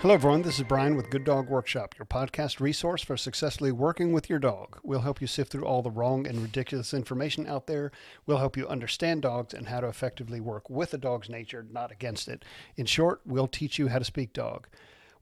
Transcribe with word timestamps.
Hello, 0.00 0.12
everyone. 0.12 0.42
This 0.42 0.58
is 0.58 0.64
Brian 0.64 0.94
with 0.94 1.08
Good 1.08 1.24
Dog 1.24 1.48
Workshop, 1.48 1.94
your 1.98 2.04
podcast 2.04 2.60
resource 2.60 3.02
for 3.02 3.16
successfully 3.16 3.72
working 3.72 4.12
with 4.12 4.28
your 4.28 4.38
dog. 4.38 4.78
We'll 4.84 5.00
help 5.00 5.22
you 5.22 5.26
sift 5.26 5.50
through 5.50 5.64
all 5.64 5.80
the 5.80 5.90
wrong 5.90 6.26
and 6.26 6.38
ridiculous 6.42 6.92
information 6.92 7.46
out 7.46 7.66
there. 7.66 7.90
We'll 8.26 8.36
help 8.36 8.58
you 8.58 8.68
understand 8.68 9.22
dogs 9.22 9.54
and 9.54 9.66
how 9.66 9.80
to 9.80 9.88
effectively 9.88 10.38
work 10.38 10.68
with 10.68 10.92
a 10.92 10.98
dog's 10.98 11.30
nature, 11.30 11.66
not 11.72 11.90
against 11.90 12.28
it. 12.28 12.44
In 12.76 12.84
short, 12.84 13.22
we'll 13.24 13.48
teach 13.48 13.78
you 13.78 13.88
how 13.88 13.98
to 13.98 14.04
speak 14.04 14.34
dog. 14.34 14.68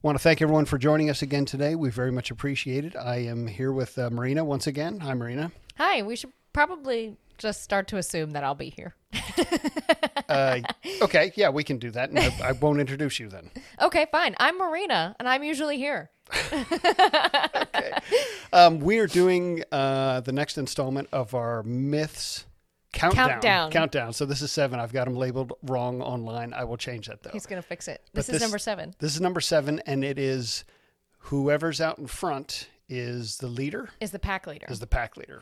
Want 0.01 0.17
to 0.17 0.21
thank 0.21 0.41
everyone 0.41 0.65
for 0.65 0.77
joining 0.77 1.09
us 1.09 1.21
again 1.21 1.45
today. 1.45 1.73
We 1.73 1.89
very 1.89 2.11
much 2.11 2.29
appreciate 2.29 2.83
it. 2.83 2.97
I 2.97 3.17
am 3.19 3.47
here 3.47 3.71
with 3.71 3.97
uh, 3.97 4.09
Marina 4.09 4.43
once 4.43 4.67
again. 4.67 4.99
Hi, 4.99 5.13
Marina. 5.13 5.51
Hi, 5.77 6.03
we 6.03 6.17
should 6.17 6.33
probably 6.51 7.15
just 7.37 7.63
start 7.63 7.87
to 7.89 7.97
assume 7.97 8.31
that 8.31 8.43
I'll 8.43 8.55
be 8.55 8.69
here. 8.69 8.95
Uh, 10.29 10.59
okay, 11.01 11.31
yeah, 11.35 11.49
we 11.49 11.63
can 11.63 11.77
do 11.77 11.91
that. 11.91 12.09
And 12.09 12.17
I, 12.19 12.49
I 12.49 12.51
won't 12.53 12.79
introduce 12.79 13.19
you 13.19 13.27
then. 13.29 13.51
Okay, 13.81 14.07
fine. 14.11 14.35
I'm 14.39 14.57
Marina, 14.57 15.15
and 15.19 15.27
I'm 15.29 15.43
usually 15.43 15.77
here. 15.77 16.09
Um, 18.53 18.79
we 18.79 18.99
are 18.99 19.07
doing 19.07 19.63
uh, 19.71 20.21
the 20.21 20.31
next 20.31 20.57
installment 20.57 21.09
of 21.11 21.33
our 21.35 21.61
myths 21.63 22.45
countdown. 22.93 23.29
Countdown. 23.29 23.71
Countdown. 23.71 24.13
So 24.13 24.25
this 24.25 24.41
is 24.41 24.51
seven. 24.51 24.79
I've 24.79 24.93
got 24.93 25.05
them 25.05 25.15
labeled 25.15 25.53
wrong 25.63 26.01
online. 26.01 26.53
I 26.53 26.63
will 26.63 26.77
change 26.77 27.07
that 27.07 27.21
though. 27.21 27.31
He's 27.33 27.45
going 27.45 27.61
to 27.61 27.67
fix 27.67 27.87
it. 27.87 28.01
But 28.13 28.25
This 28.25 28.35
is 28.35 28.41
number 28.41 28.57
seven. 28.57 28.95
This 28.99 29.13
is 29.15 29.21
number 29.21 29.41
seven, 29.41 29.81
and 29.85 30.03
it 30.05 30.17
is 30.17 30.63
whoever's 31.19 31.81
out 31.81 31.99
in 31.99 32.07
front 32.07 32.69
is 32.87 33.37
the 33.37 33.47
leader, 33.47 33.89
Is 33.99 34.11
the 34.11 34.19
pack 34.19 34.47
leader. 34.47 34.67
is 34.69 34.79
the 34.79 34.87
pack 34.87 35.17
leader. 35.17 35.41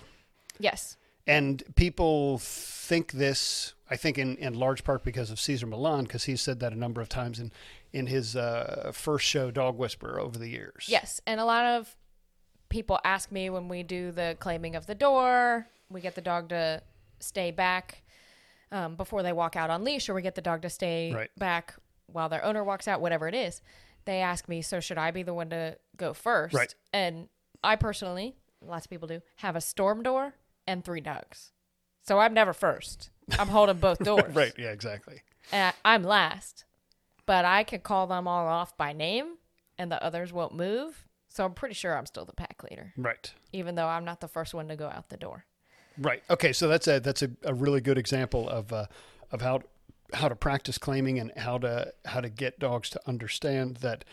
yes. 0.60 0.98
And 1.26 1.64
people 1.76 2.38
think 2.40 3.14
this, 3.14 3.74
I 3.90 3.96
think, 3.96 4.18
in, 4.18 4.36
in 4.38 4.54
large 4.56 4.84
part 4.84 5.04
because 5.04 5.32
of 5.32 5.40
Cesar 5.40 5.66
Millan, 5.66 6.04
because 6.04 6.26
he's 6.26 6.42
said 6.42 6.60
that 6.60 6.74
a 6.74 6.76
number 6.78 7.00
of 7.00 7.08
times 7.08 7.40
in, 7.40 7.52
in 7.94 8.08
his 8.08 8.36
uh, 8.36 8.92
first 8.94 9.26
show, 9.26 9.50
Dog 9.50 9.78
Whisperer, 9.78 10.20
over 10.20 10.38
the 10.38 10.50
years. 10.50 10.86
Yes. 10.88 11.22
And 11.26 11.40
a 11.40 11.46
lot 11.46 11.66
of 11.66 11.96
people 12.70 13.00
ask 13.06 13.32
me 13.32 13.50
when 13.50 13.70
we 13.70 13.84
do 13.84 14.12
the 14.12 14.36
claiming 14.40 14.76
of 14.76 14.86
the 14.86 14.96
door, 14.96 15.68
we 15.90 16.02
get 16.02 16.16
the 16.16 16.22
dog 16.22 16.50
to 16.50 16.82
stay 17.20 17.52
back 17.52 18.04
um, 18.72 18.96
before 18.96 19.24
they 19.24 19.32
walk 19.32 19.56
out 19.56 19.70
on 19.70 19.84
leash, 19.84 20.10
or 20.10 20.14
we 20.14 20.22
get 20.22 20.36
the 20.36 20.42
dog 20.42 20.62
to 20.64 20.70
stay 20.70 21.14
Right. 21.14 21.30
back 21.38 21.76
while 22.08 22.28
their 22.28 22.44
owner 22.44 22.64
walks 22.64 22.88
out, 22.88 23.00
whatever 23.00 23.28
it 23.28 23.36
is. 23.36 23.62
They 24.06 24.20
ask 24.20 24.50
me, 24.50 24.62
so 24.62 24.82
should 24.82 24.98
I 24.98 25.12
be 25.12 25.24
the 25.24 25.34
one 25.34 25.50
to 25.52 25.78
go 25.96 26.14
first? 26.14 26.54
Right. 26.54 26.74
And 26.92 27.30
I 27.64 27.78
personally, 27.78 28.36
lots 28.62 28.86
of 28.86 28.90
people 28.90 29.08
do, 29.08 29.22
have 29.38 29.56
a 29.56 29.62
storm 29.62 30.04
door 30.04 30.34
and 30.68 30.84
three 30.84 31.02
dogs. 31.02 31.52
So 32.04 32.20
I'm 32.20 32.34
never 32.34 32.54
first. 32.54 33.10
I'm 33.40 33.48
holding 33.48 33.78
both 33.78 34.00
doors. 34.04 34.36
Right. 34.36 34.54
Yeah, 34.58 34.72
exactly. 34.72 35.22
And 35.52 35.74
I- 35.86 35.94
I'm 35.96 36.04
last, 36.04 36.66
but 37.26 37.46
I 37.46 37.64
can 37.64 37.82
call 37.82 38.08
them 38.08 38.28
all 38.28 38.48
off 38.48 38.76
by 38.78 38.94
name, 38.94 39.38
and 39.78 39.92
the 39.92 40.02
others 40.04 40.34
won't 40.34 40.54
move. 40.56 41.08
So 41.30 41.44
I'm 41.46 41.54
pretty 41.54 41.74
sure 41.74 41.98
I'm 41.98 42.06
still 42.06 42.26
the 42.26 42.34
pack 42.34 42.62
leader, 42.70 42.94
Right. 42.96 43.34
even 43.54 43.76
though 43.76 43.88
I'm 43.88 44.06
not 44.06 44.22
the 44.22 44.28
first 44.28 44.54
one 44.54 44.68
to 44.68 44.76
go 44.76 44.88
out 44.88 45.10
the 45.10 45.18
door. 45.18 45.46
Right. 45.98 46.22
Okay. 46.30 46.54
So 46.54 46.68
that's 46.68 46.88
a 46.88 47.00
that's 47.00 47.22
a, 47.24 47.30
a 47.44 47.54
really 47.54 47.82
good 47.82 47.98
example 47.98 48.48
of 48.50 48.72
uh, 48.74 48.86
of 49.32 49.42
how 49.42 49.62
how 50.14 50.28
to 50.28 50.36
practice 50.36 50.78
claiming 50.78 51.20
and 51.20 51.32
how 51.38 51.58
to 51.60 51.92
how 52.06 52.20
to 52.22 52.30
get 52.30 52.60
dogs 52.60 52.90
to 52.92 53.02
understand 53.08 53.78
that 53.78 54.04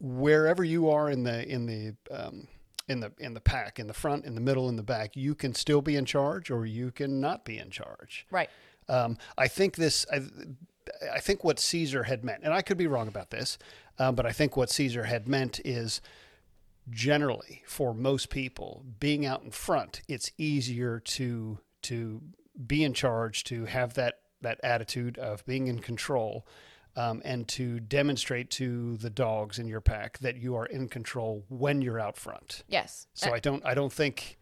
wherever 0.00 0.62
you 0.64 0.90
are 0.90 1.08
in 1.10 1.22
the 1.24 1.46
in 1.48 1.66
the 1.66 1.94
um, 2.10 2.48
in 2.88 3.00
the 3.00 3.12
in 3.18 3.34
the 3.34 3.40
pack, 3.40 3.78
in 3.78 3.86
the 3.86 3.94
front, 3.94 4.24
in 4.24 4.34
the 4.34 4.40
middle, 4.40 4.68
in 4.68 4.76
the 4.76 4.82
back, 4.82 5.16
you 5.16 5.34
can 5.34 5.54
still 5.54 5.82
be 5.82 5.96
in 5.96 6.04
charge 6.04 6.50
or 6.50 6.66
you 6.66 6.90
can 6.90 7.20
not 7.20 7.44
be 7.44 7.58
in 7.58 7.70
charge. 7.70 8.26
Right. 8.30 8.50
Um, 8.88 9.16
I 9.36 9.48
think 9.48 9.76
this. 9.76 10.06
I, 10.12 10.22
I 11.12 11.18
think 11.18 11.42
what 11.42 11.58
Cesar 11.58 12.04
had 12.04 12.24
meant, 12.24 12.44
and 12.44 12.54
I 12.54 12.62
could 12.62 12.76
be 12.76 12.86
wrong 12.86 13.08
about 13.08 13.30
this, 13.30 13.58
um, 13.98 14.14
but 14.14 14.24
I 14.24 14.30
think 14.30 14.56
what 14.56 14.70
Cesar 14.70 15.04
had 15.04 15.26
meant 15.26 15.60
is 15.64 16.00
generally 16.90 17.62
for 17.66 17.92
most 17.92 18.30
people 18.30 18.84
being 19.00 19.26
out 19.26 19.42
in 19.42 19.50
front 19.50 20.02
it's 20.06 20.30
easier 20.38 21.00
to 21.00 21.58
to 21.82 22.22
be 22.66 22.84
in 22.84 22.94
charge 22.94 23.42
to 23.44 23.64
have 23.64 23.94
that 23.94 24.20
that 24.40 24.60
attitude 24.62 25.18
of 25.18 25.44
being 25.46 25.66
in 25.66 25.80
control 25.80 26.46
um, 26.96 27.20
and 27.24 27.46
to 27.48 27.78
demonstrate 27.80 28.50
to 28.50 28.96
the 28.96 29.10
dogs 29.10 29.58
in 29.58 29.68
your 29.68 29.80
pack 29.80 30.18
that 30.18 30.36
you 30.36 30.54
are 30.56 30.66
in 30.66 30.88
control 30.88 31.44
when 31.48 31.82
you're 31.82 32.00
out 32.00 32.16
front 32.16 32.64
Yes. 32.68 33.06
so 33.14 33.32
I 33.34 33.38
don't 33.38 33.64
I 33.64 33.74
don't 33.74 33.92
think 33.92 34.35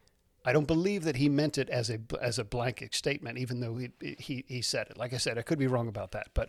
I 0.44 0.52
don't 0.52 0.66
believe 0.66 1.04
that 1.04 1.16
he 1.16 1.28
meant 1.28 1.58
it 1.58 1.70
as 1.70 1.90
a 1.90 1.98
as 2.20 2.38
a 2.38 2.44
blanket 2.44 2.94
statement 2.94 3.38
even 3.38 3.60
though 3.60 3.76
he 3.76 3.90
he 4.18 4.44
he 4.46 4.62
said 4.62 4.88
it. 4.90 4.96
Like 4.96 5.12
I 5.12 5.18
said 5.18 5.38
I 5.38 5.42
could 5.42 5.58
be 5.58 5.66
wrong 5.66 5.88
about 5.88 6.12
that 6.12 6.28
but 6.34 6.48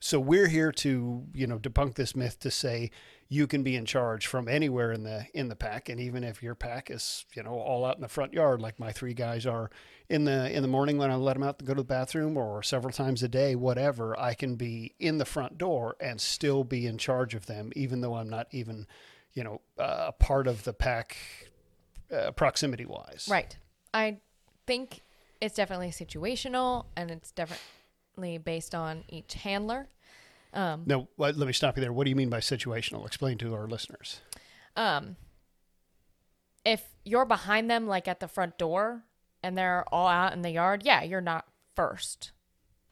so 0.00 0.20
we're 0.20 0.46
here 0.46 0.70
to 0.70 1.24
you 1.34 1.46
know 1.46 1.58
debunk 1.58 1.94
this 1.94 2.14
myth 2.14 2.38
to 2.40 2.50
say 2.50 2.90
you 3.28 3.46
can 3.46 3.62
be 3.62 3.74
in 3.74 3.84
charge 3.84 4.26
from 4.26 4.48
anywhere 4.48 4.92
in 4.92 5.02
the 5.02 5.26
in 5.34 5.48
the 5.48 5.56
pack 5.56 5.88
and 5.88 6.00
even 6.00 6.22
if 6.22 6.42
your 6.42 6.54
pack 6.54 6.90
is 6.90 7.26
you 7.34 7.42
know 7.42 7.54
all 7.54 7.84
out 7.84 7.96
in 7.96 8.02
the 8.02 8.08
front 8.08 8.32
yard 8.32 8.62
like 8.62 8.78
my 8.78 8.92
three 8.92 9.14
guys 9.14 9.44
are 9.44 9.70
in 10.08 10.24
the 10.24 10.50
in 10.54 10.62
the 10.62 10.68
morning 10.68 10.98
when 10.98 11.10
I 11.10 11.16
let 11.16 11.34
them 11.34 11.42
out 11.42 11.58
to 11.58 11.64
go 11.64 11.74
to 11.74 11.80
the 11.80 11.84
bathroom 11.84 12.36
or 12.36 12.62
several 12.62 12.92
times 12.92 13.22
a 13.22 13.28
day 13.28 13.56
whatever 13.56 14.18
I 14.18 14.34
can 14.34 14.54
be 14.54 14.94
in 14.98 15.18
the 15.18 15.24
front 15.24 15.58
door 15.58 15.96
and 16.00 16.20
still 16.20 16.62
be 16.62 16.86
in 16.86 16.96
charge 16.96 17.34
of 17.34 17.46
them 17.46 17.72
even 17.74 18.00
though 18.00 18.14
I'm 18.14 18.30
not 18.30 18.46
even 18.52 18.86
you 19.34 19.42
know 19.42 19.60
uh, 19.78 20.06
a 20.08 20.12
part 20.12 20.46
of 20.46 20.62
the 20.62 20.72
pack 20.72 21.16
uh, 22.12 22.30
proximity 22.32 22.84
wise. 22.84 23.26
Right. 23.30 23.56
I 23.94 24.18
think 24.66 25.02
it's 25.40 25.54
definitely 25.54 25.90
situational 25.90 26.86
and 26.96 27.10
it's 27.10 27.30
definitely 27.30 28.38
based 28.38 28.74
on 28.74 29.04
each 29.08 29.34
handler. 29.34 29.88
Um, 30.52 30.84
No, 30.86 31.08
let 31.18 31.36
let 31.36 31.46
me 31.46 31.52
stop 31.52 31.76
you 31.76 31.80
there. 31.82 31.92
What 31.92 32.04
do 32.04 32.10
you 32.10 32.16
mean 32.16 32.30
by 32.30 32.40
situational? 32.40 33.06
Explain 33.06 33.38
to 33.38 33.54
our 33.54 33.66
listeners. 33.66 34.20
um, 34.76 35.16
if 36.64 36.84
you're 37.04 37.24
behind 37.24 37.70
them, 37.70 37.86
like 37.86 38.06
at 38.08 38.20
the 38.20 38.28
front 38.28 38.58
door, 38.58 39.04
and 39.42 39.56
they're 39.56 39.84
all 39.92 40.08
out 40.08 40.32
in 40.32 40.42
the 40.42 40.50
yard, 40.50 40.82
yeah, 40.84 41.02
you're 41.02 41.20
not 41.20 41.46
first 41.74 42.32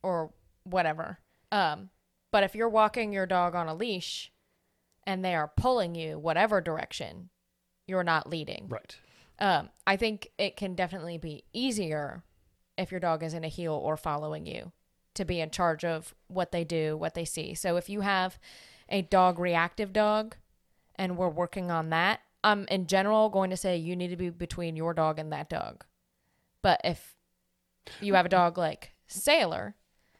or 0.02 0.30
whatever. 0.64 1.18
Um, 1.52 1.90
but 2.30 2.42
if 2.44 2.54
you're 2.54 2.68
walking 2.68 3.12
your 3.12 3.26
dog 3.26 3.54
on 3.54 3.68
a 3.68 3.74
leash 3.74 4.32
and 5.04 5.24
they 5.24 5.34
are 5.34 5.48
pulling 5.56 5.94
you 5.94 6.18
whatever 6.18 6.60
direction, 6.60 7.28
you're 7.86 8.04
not 8.04 8.28
leading. 8.30 8.66
Right. 8.68 8.96
Um, 9.38 9.68
I 9.86 9.96
think 9.96 10.30
it 10.38 10.56
can 10.56 10.74
definitely 10.74 11.18
be 11.18 11.44
easier 11.52 12.22
if 12.78 12.90
your 12.90 13.00
dog 13.00 13.22
is 13.22 13.34
in 13.34 13.44
a 13.44 13.48
heel 13.48 13.74
or 13.74 13.96
following 13.96 14.46
you 14.46 14.72
to 15.14 15.24
be 15.24 15.40
in 15.40 15.50
charge 15.50 15.84
of 15.84 16.14
what 16.28 16.52
they 16.52 16.64
do, 16.64 16.96
what 16.96 17.14
they 17.14 17.24
see. 17.24 17.54
So 17.54 17.76
if 17.76 17.88
you 17.88 18.02
have 18.02 18.38
a 18.88 19.02
dog 19.02 19.38
reactive 19.38 19.92
dog 19.92 20.36
and 20.94 21.16
we're 21.16 21.28
working 21.28 21.70
on 21.70 21.90
that, 21.90 22.20
I'm 22.44 22.66
in 22.68 22.86
general 22.86 23.28
going 23.28 23.50
to 23.50 23.56
say 23.56 23.76
you 23.76 23.96
need 23.96 24.08
to 24.08 24.16
be 24.16 24.30
between 24.30 24.76
your 24.76 24.94
dog 24.94 25.18
and 25.18 25.32
that 25.32 25.48
dog. 25.50 25.84
But 26.62 26.80
if 26.84 27.16
you 28.00 28.14
have 28.14 28.26
a 28.26 28.30
dog 28.30 28.58
like 28.58 28.92
Sailor 29.06 29.74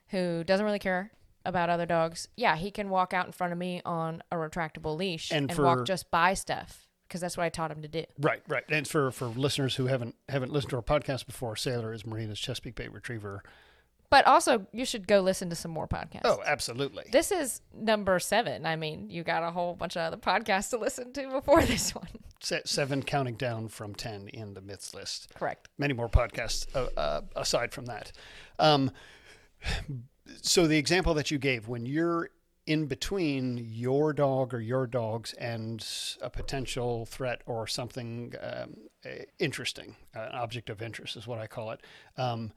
who 0.09 0.45
doesn't 0.45 0.65
really 0.65 0.79
care 0.79 1.13
about 1.45 1.71
other 1.71 1.87
dogs, 1.87 2.29
yeah, 2.37 2.57
he 2.57 2.71
can 2.71 2.89
walk 2.89 3.13
out 3.13 3.27
in 3.27 3.33
front 3.33 3.53
of 3.53 3.59
me 3.59 3.83
on 3.85 4.23
a 4.33 4.37
retractable 4.37 4.97
leash 4.97 5.31
And 5.31 5.51
and, 5.51 5.57
for- 5.57 5.65
walk 5.65 5.87
just 5.87 6.11
by 6.11 6.35
stuff 6.35 6.86
because 7.09 7.21
that's 7.21 7.37
what 7.37 7.45
I 7.45 7.49
taught 7.49 7.71
him 7.71 7.83
to 7.83 7.89
do. 7.89 8.05
Right. 8.21 8.43
Right. 8.49 8.65
And 8.69 8.87
for 8.87 9.11
for 9.11 9.27
listeners 9.27 9.77
who 9.77 9.87
haven't 9.87 10.15
haven't 10.29 10.53
listened 10.53 10.71
to 10.71 10.77
our 10.77 10.83
podcast 10.83 11.27
before, 11.27 11.57
Sailor 11.57 11.93
is 11.93 12.05
Marina's 12.07 12.39
Chesapeake 12.41 12.75
Bay 12.75 12.89
Retriever. 12.89 13.43
But 14.09 14.25
also, 14.29 14.67
you 14.73 14.85
should 14.85 15.09
go 15.09 15.19
listen 15.21 15.51
to 15.51 15.57
some 15.57 15.73
more 15.73 15.89
podcasts. 15.89 16.21
Oh, 16.25 16.41
absolutely. 16.47 17.05
This 17.11 17.33
is 17.33 17.61
number 17.75 18.21
seven. 18.21 18.65
I 18.65 18.77
mean, 18.77 19.11
you 19.11 19.25
got 19.25 19.43
a 19.43 19.51
whole 19.51 19.75
bunch 19.75 19.97
of 19.97 20.03
other 20.03 20.17
podcasts 20.17 20.71
to 20.71 20.79
listen 20.79 21.13
to 21.15 21.29
before 21.33 21.63
this 21.65 21.93
one. 21.93 22.07
Se- 22.41 22.63
Seven 22.67 23.03
counting 23.03 23.35
down 23.35 23.67
from 23.67 23.95
ten 23.97 24.29
in 24.29 24.55
the 24.55 24.61
myths 24.61 24.95
list. 24.95 25.35
Correct. 25.35 25.69
many 25.77 25.93
more 25.93 26.09
podcasts 26.09 26.67
uh, 26.77 26.87
uh, 26.97 27.23
aside 27.35 27.73
from 27.73 27.87
that. 27.87 28.13
Um, 28.61 28.93
so 30.43 30.67
the 30.67 30.79
example 30.79 31.15
that 31.15 31.31
you 31.33 31.39
gave, 31.39 31.67
when 31.69 31.85
you're 31.87 32.31
in 32.67 32.87
between 32.87 33.59
your 33.71 34.13
dog 34.13 34.53
or 34.53 34.61
your 34.61 34.87
dogs 34.87 35.33
and 35.35 35.87
a 36.21 36.29
potential 36.29 37.07
threat 37.07 37.43
or 37.47 37.67
something 37.67 38.35
um, 38.43 38.77
interesting, 39.39 39.95
uh, 40.17 40.21
an 40.31 40.33
object 40.35 40.69
of 40.71 40.83
interest 40.83 41.17
is 41.17 41.27
what 41.27 41.39
I 41.39 41.47
call 41.47 41.71
it. 41.71 41.81
Um, 42.17 42.53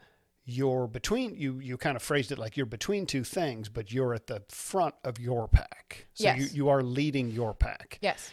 you're 0.46 0.88
between 0.88 1.36
you. 1.36 1.60
You 1.60 1.78
kind 1.78 1.96
of 1.96 2.02
phrased 2.02 2.32
it 2.32 2.40
like 2.40 2.58
you're 2.58 2.66
between 2.66 3.06
two 3.06 3.24
things, 3.24 3.70
but 3.70 3.92
you're 3.92 4.16
at 4.16 4.26
the 4.26 4.42
front 4.50 4.96
of 5.04 5.20
your 5.20 5.48
pack. 5.48 6.08
So 6.16 6.24
Yes. 6.24 6.40
you, 6.40 6.46
you 6.64 6.70
are 6.70 6.82
leading 6.82 7.30
your 7.30 7.54
pack 7.54 8.00
Yes. 8.02 8.32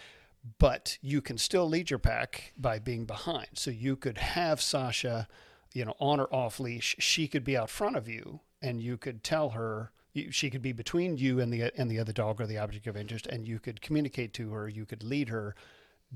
but 0.59 0.97
you 1.03 1.21
can 1.21 1.37
still 1.37 1.69
lead 1.69 1.91
your 1.91 1.99
pack 1.99 2.55
by 2.57 2.79
being 2.79 3.05
behind. 3.05 3.49
So 3.55 3.71
you 3.71 3.97
could 3.97 4.17
have 4.19 4.63
Sasha, 4.63 5.29
you 5.75 5.85
know, 5.85 5.95
on 6.01 6.19
or 6.21 6.33
off 6.33 6.59
leash. 6.59 6.97
She 7.01 7.29
could 7.29 7.45
be 7.45 7.55
out 7.55 7.69
front 7.69 7.97
of 7.97 8.09
you, 8.09 8.41
and 8.63 8.81
you 8.81 8.97
could 8.97 9.23
tell 9.23 9.51
her. 9.51 9.91
She 10.31 10.51
could 10.51 10.63
be 10.63 10.73
between 10.73 11.17
you 11.17 11.41
and 11.41 11.53
the 11.53 11.73
and 11.79 11.91
the 11.91 11.99
other 11.99 12.13
dog 12.13 12.41
or 12.41 12.47
the 12.47 12.59
object 12.59 12.87
of 12.87 12.97
interest, 12.97 13.27
and 13.27 13.47
you 13.47 13.59
could 13.59 13.81
communicate 13.81 14.33
to 14.35 14.51
her. 14.53 14.69
You 14.69 14.87
could 14.87 15.03
lead 15.03 15.29
her. 15.29 15.55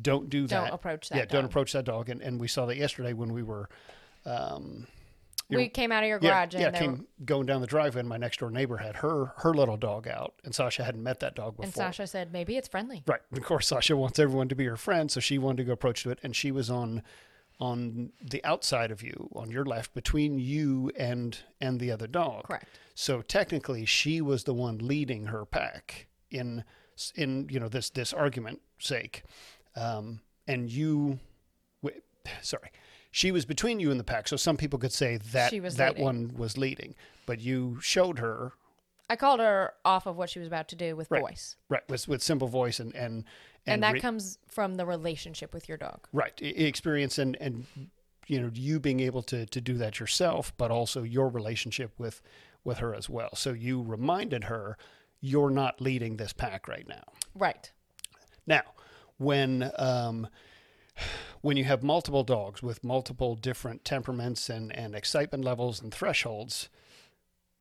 Don't 0.01 0.31
do 0.31 0.47
Don't 0.47 0.65
that. 0.65 0.73
approach 0.73 1.09
that 1.09 1.19
Yeah, 1.19 1.25
don't 1.25 1.45
approach 1.45 1.73
that 1.73 1.85
dog. 1.85 2.09
And 2.09 2.21
and 2.23 2.41
we 2.41 2.49
saw 2.49 2.67
that 2.67 2.77
yesterday 2.77 3.13
when 3.13 3.33
we 3.33 3.43
were. 3.43 3.69
Um, 4.25 4.87
we 5.49 5.69
came 5.69 5.91
out 5.91 6.03
of 6.05 6.09
your 6.09 6.19
garage 6.19 6.55
yeah, 6.55 6.67
and, 6.67 6.75
there 6.75 6.81
came 6.81 7.07
going 7.25 7.47
down 7.47 7.61
the 7.61 7.67
driveway, 7.67 8.01
and 8.01 8.09
my 8.09 8.17
next 8.17 8.39
door 8.39 8.51
neighbor 8.51 8.77
had 8.77 8.97
her 8.97 9.33
her 9.39 9.53
little 9.53 9.77
dog 9.77 10.07
out, 10.07 10.35
and 10.45 10.55
Sasha 10.55 10.85
hadn't 10.85 11.03
met 11.03 11.21
that 11.21 11.35
dog 11.35 11.57
before. 11.57 11.65
and 11.65 11.75
Sasha 11.75 12.07
said 12.07 12.33
maybe 12.33 12.57
it's 12.57 12.69
friendly. 12.69 13.03
Right. 13.07 13.21
Of 13.33 13.43
course, 13.43 13.67
Sasha 13.67 13.97
wants 13.97 14.19
everyone 14.19 14.49
to 14.49 14.55
be 14.55 14.67
her 14.67 14.77
friend, 14.77 15.11
so 15.11 15.21
she 15.21 15.39
wanted 15.39 15.59
to 15.59 15.65
go 15.65 15.73
approach 15.73 16.03
to 16.05 16.11
it, 16.11 16.19
and 16.23 16.37
she 16.37 16.53
was 16.53 16.71
on 16.71 17.03
on 17.61 18.11
the 18.23 18.43
outside 18.45 18.91
of 18.91 19.03
you, 19.03 19.29
on 19.35 19.51
your 19.51 19.65
left, 19.65 19.93
between 19.95 20.39
you 20.39 20.91
and 20.99 21.39
and 21.61 21.79
the 21.79 21.91
other 21.91 22.07
dog. 22.07 22.45
Correct. 22.45 22.67
So 22.95 23.23
technically, 23.23 23.85
she 23.85 24.21
was 24.21 24.45
the 24.45 24.55
one 24.55 24.79
leading 24.79 25.27
her 25.27 25.45
pack 25.45 26.07
in 26.31 26.65
in 27.15 27.49
you 27.51 27.61
know 27.61 27.69
this 27.69 27.91
this 27.91 28.13
argument 28.13 28.61
sake, 28.79 29.23
um, 29.77 30.21
and 30.49 30.71
you, 30.71 31.19
w- 31.83 32.01
sorry, 32.43 32.71
she 33.11 33.31
was 33.31 33.45
between 33.45 33.81
you 33.81 33.91
and 33.91 34.01
the 34.01 34.05
pack. 34.05 34.29
So 34.29 34.37
some 34.37 34.57
people 34.57 34.79
could 34.79 34.93
say 34.93 35.19
that 35.33 35.51
She 35.51 35.61
was 35.61 35.77
that 35.77 35.93
leading. 35.93 36.05
one 36.05 36.35
was 36.37 36.57
leading, 36.59 36.95
but 37.27 37.41
you 37.41 37.79
showed 37.81 38.19
her 38.19 38.53
I 39.11 39.17
called 39.17 39.41
her 39.41 39.75
off 39.85 40.07
of 40.07 40.17
what 40.17 40.31
she 40.31 40.39
was 40.39 40.47
about 40.49 40.69
to 40.69 40.77
do 40.77 40.95
with 40.97 41.11
Right. 41.11 41.21
voice. 41.21 41.57
right 41.69 41.87
with 41.89 42.07
with 42.09 42.23
simple 42.23 42.49
voice 42.49 42.79
and 42.81 42.95
and 42.95 43.25
And, 43.67 43.83
that 43.83 43.95
re- 43.95 44.01
comes 44.01 44.39
from 44.49 44.77
the 44.77 44.87
relationship 44.87 45.53
with 45.53 45.69
your 45.69 45.77
dog. 45.77 46.07
right 46.13 46.33
e- 46.41 46.47
experience 46.67 47.19
and 47.19 47.37
and 47.41 47.67
you 48.29 48.41
know 48.41 48.51
you 48.55 48.79
being 48.81 49.01
able 49.01 49.23
to 49.25 49.45
to 49.47 49.61
do 49.61 49.77
that 49.79 49.99
yourself 50.01 50.53
but 50.57 50.71
also 50.71 51.03
your 51.03 51.29
relationship 51.29 51.91
with 51.99 52.23
with 52.65 52.79
her 52.79 52.95
as 52.95 53.09
well 53.11 53.35
so 53.35 53.53
you 53.53 53.83
reminded 53.83 54.45
her 54.45 54.79
you're 55.21 55.51
not 55.51 55.81
leading 55.81 56.17
this 56.17 56.33
pack 56.33 56.69
right 56.69 56.87
now 56.89 57.03
Right. 57.35 57.73
now 58.47 58.63
when 59.19 59.73
um 59.77 60.29
when 61.41 61.57
you 61.57 61.65
have 61.65 61.83
multiple 61.83 62.23
dogs 62.23 62.63
with 62.63 62.85
multiple 62.85 63.35
different 63.35 63.85
temperaments 63.85 64.49
and 64.49 64.75
and 64.77 64.95
excitement 64.95 65.45
levels 65.45 65.81
and 65.83 65.93
thresholds 65.93 66.69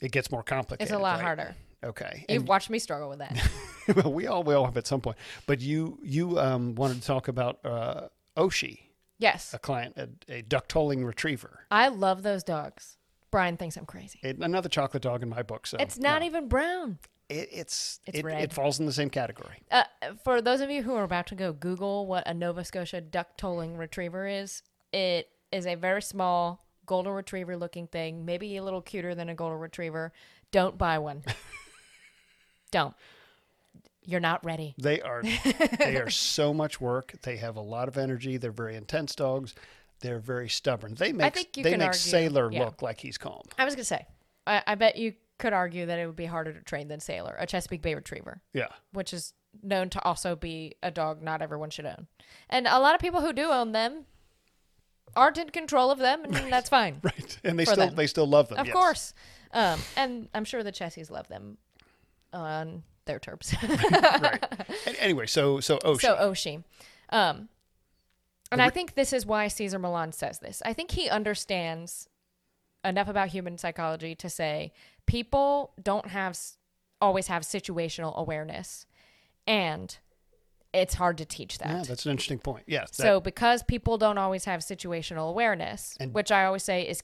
it 0.01 0.11
gets 0.11 0.31
more 0.31 0.43
complicated 0.43 0.83
It's 0.91 0.95
a 0.95 0.99
lot 0.99 1.15
right? 1.17 1.21
harder. 1.23 1.55
okay 1.83 2.25
You've 2.29 2.39
And- 2.41 2.47
watched 2.47 2.69
me 2.69 2.79
struggle 2.79 3.09
with 3.09 3.19
that. 3.19 3.49
well, 3.95 4.13
we 4.13 4.27
all 4.27 4.43
we 4.43 4.53
all 4.53 4.65
have 4.65 4.77
at 4.77 4.87
some 4.87 5.01
point 5.01 5.17
but 5.47 5.59
you 5.61 5.99
you 6.03 6.39
um 6.39 6.75
wanted 6.75 7.01
to 7.01 7.07
talk 7.07 7.27
about 7.27 7.63
uh 7.65 8.07
oshi 8.37 8.79
yes. 9.17 9.53
a 9.53 9.59
client, 9.59 9.97
a, 9.97 10.09
a 10.33 10.41
duck 10.43 10.67
tolling 10.67 11.03
retriever. 11.05 11.65
I 11.71 11.89
love 11.89 12.23
those 12.23 12.43
dogs. 12.43 12.97
Brian 13.31 13.57
thinks 13.57 13.75
I'm 13.77 13.85
crazy. 13.85 14.19
It, 14.23 14.37
another 14.39 14.69
chocolate 14.69 15.03
dog 15.03 15.21
in 15.21 15.29
my 15.29 15.43
book. 15.43 15.67
So 15.67 15.77
It's 15.79 15.99
not 15.99 16.21
no. 16.21 16.25
even 16.25 16.47
brown. 16.47 16.97
It, 17.27 17.49
it's 17.51 17.99
It's 18.07 18.17
it, 18.19 18.25
red. 18.25 18.41
it 18.41 18.53
falls 18.53 18.79
in 18.79 18.85
the 18.87 18.91
same 18.93 19.09
category. 19.09 19.57
Uh, 19.69 19.83
for 20.23 20.41
those 20.41 20.61
of 20.61 20.71
you 20.71 20.81
who 20.83 20.95
are 20.95 21.03
about 21.03 21.27
to 21.27 21.35
go 21.35 21.51
Google 21.53 22.07
what 22.07 22.27
a 22.27 22.33
Nova 22.33 22.63
Scotia 22.63 23.01
duck 23.01 23.35
tolling 23.37 23.77
retriever 23.77 24.25
is, 24.25 24.63
it 24.93 25.27
is 25.51 25.67
a 25.67 25.75
very 25.75 26.01
small 26.01 26.65
golden 26.89 27.13
retriever 27.13 27.55
looking 27.55 27.85
thing, 27.85 28.25
maybe 28.25 28.57
a 28.57 28.63
little 28.63 28.81
cuter 28.81 29.13
than 29.13 29.29
a 29.29 29.35
golden 29.35 29.59
retriever. 29.59 30.11
Don't 30.51 30.75
buy 30.75 30.97
one. 30.97 31.23
Don't. 32.71 32.95
You're 34.03 34.19
not 34.19 34.43
ready. 34.43 34.73
They 34.79 34.99
are 35.01 35.21
they 35.77 35.97
are 35.97 36.09
so 36.33 36.51
much 36.51 36.81
work. 36.81 37.13
They 37.21 37.37
have 37.37 37.57
a 37.57 37.61
lot 37.61 37.87
of 37.87 37.95
energy. 37.97 38.37
They're 38.37 38.51
very 38.51 38.75
intense 38.75 39.13
dogs. 39.13 39.53
They're 40.01 40.17
very 40.17 40.49
stubborn. 40.49 40.95
They 40.95 41.13
make 41.13 41.53
they 41.53 41.77
make 41.77 41.81
argue- 41.81 41.93
Sailor 41.93 42.51
yeah. 42.51 42.65
look 42.65 42.81
like 42.81 42.99
he's 42.99 43.19
calm. 43.19 43.43
I 43.59 43.65
was 43.65 43.75
gonna 43.75 43.83
say, 43.83 44.07
I, 44.47 44.63
I 44.65 44.73
bet 44.75 44.95
you 44.95 45.13
could 45.37 45.53
argue 45.53 45.85
that 45.85 45.99
it 45.99 46.07
would 46.07 46.15
be 46.15 46.25
harder 46.25 46.53
to 46.53 46.61
train 46.63 46.87
than 46.87 46.99
Sailor, 46.99 47.35
a 47.37 47.45
Chesapeake 47.45 47.83
Bay 47.83 47.93
Retriever, 47.93 48.41
Yeah. 48.53 48.67
which 48.93 49.13
is 49.13 49.33
known 49.61 49.89
to 49.91 50.03
also 50.03 50.35
be 50.35 50.75
a 50.81 50.89
dog 50.89 51.21
not 51.21 51.43
everyone 51.43 51.69
should 51.69 51.85
own, 51.85 52.07
and 52.49 52.65
a 52.65 52.79
lot 52.79 52.95
of 52.95 53.01
people 53.01 53.21
who 53.21 53.31
do 53.31 53.49
own 53.51 53.73
them 53.73 54.05
aren't 55.15 55.37
in 55.37 55.49
control 55.49 55.91
of 55.91 55.99
them, 55.99 56.23
and 56.23 56.51
that's 56.51 56.69
fine. 56.69 56.99
Right. 57.03 57.37
And 57.43 57.57
they 57.57 57.65
still 57.65 57.77
them. 57.77 57.95
they 57.95 58.07
still 58.07 58.27
love 58.27 58.49
them. 58.49 58.59
Of 58.59 58.67
yes. 58.67 58.73
course. 58.73 59.13
Um, 59.51 59.79
and 59.95 60.29
I'm 60.33 60.45
sure 60.45 60.63
the 60.63 60.71
Chessies 60.71 61.09
love 61.09 61.27
them 61.27 61.57
on 62.33 62.83
their 63.05 63.19
terms. 63.19 63.53
right. 63.63 64.45
Anyway, 64.99 65.25
so 65.25 65.59
so 65.59 65.77
Oshi. 65.79 66.01
so 66.01 66.15
Oshi. 66.15 66.63
Um, 67.09 67.49
and 68.51 68.61
I 68.61 68.69
think 68.69 68.95
this 68.95 69.13
is 69.13 69.25
why 69.25 69.47
Cesar 69.47 69.79
Millan 69.79 70.11
says 70.11 70.39
this. 70.39 70.61
I 70.65 70.73
think 70.73 70.91
he 70.91 71.09
understands 71.09 72.07
enough 72.83 73.07
about 73.07 73.29
human 73.29 73.57
psychology 73.57 74.15
to 74.15 74.29
say 74.29 74.71
people 75.05 75.71
don't 75.81 76.07
have 76.07 76.37
always 77.01 77.27
have 77.27 77.43
situational 77.43 78.15
awareness, 78.15 78.85
and 79.47 79.97
it's 80.73 80.93
hard 80.93 81.17
to 81.17 81.25
teach 81.25 81.57
that. 81.59 81.67
yeah, 81.69 81.83
that's 81.87 82.05
an 82.05 82.11
interesting 82.11 82.39
point. 82.39 82.63
Yes. 82.67 82.91
that- 82.97 83.03
So, 83.03 83.19
because 83.19 83.63
people 83.63 83.97
don't 83.97 84.17
always 84.17 84.45
have 84.45 84.59
situational 84.61 85.29
awareness, 85.29 85.97
And- 85.99 86.13
which 86.13 86.31
I 86.31 86.45
always 86.45 86.63
say 86.63 86.87
is 86.87 87.01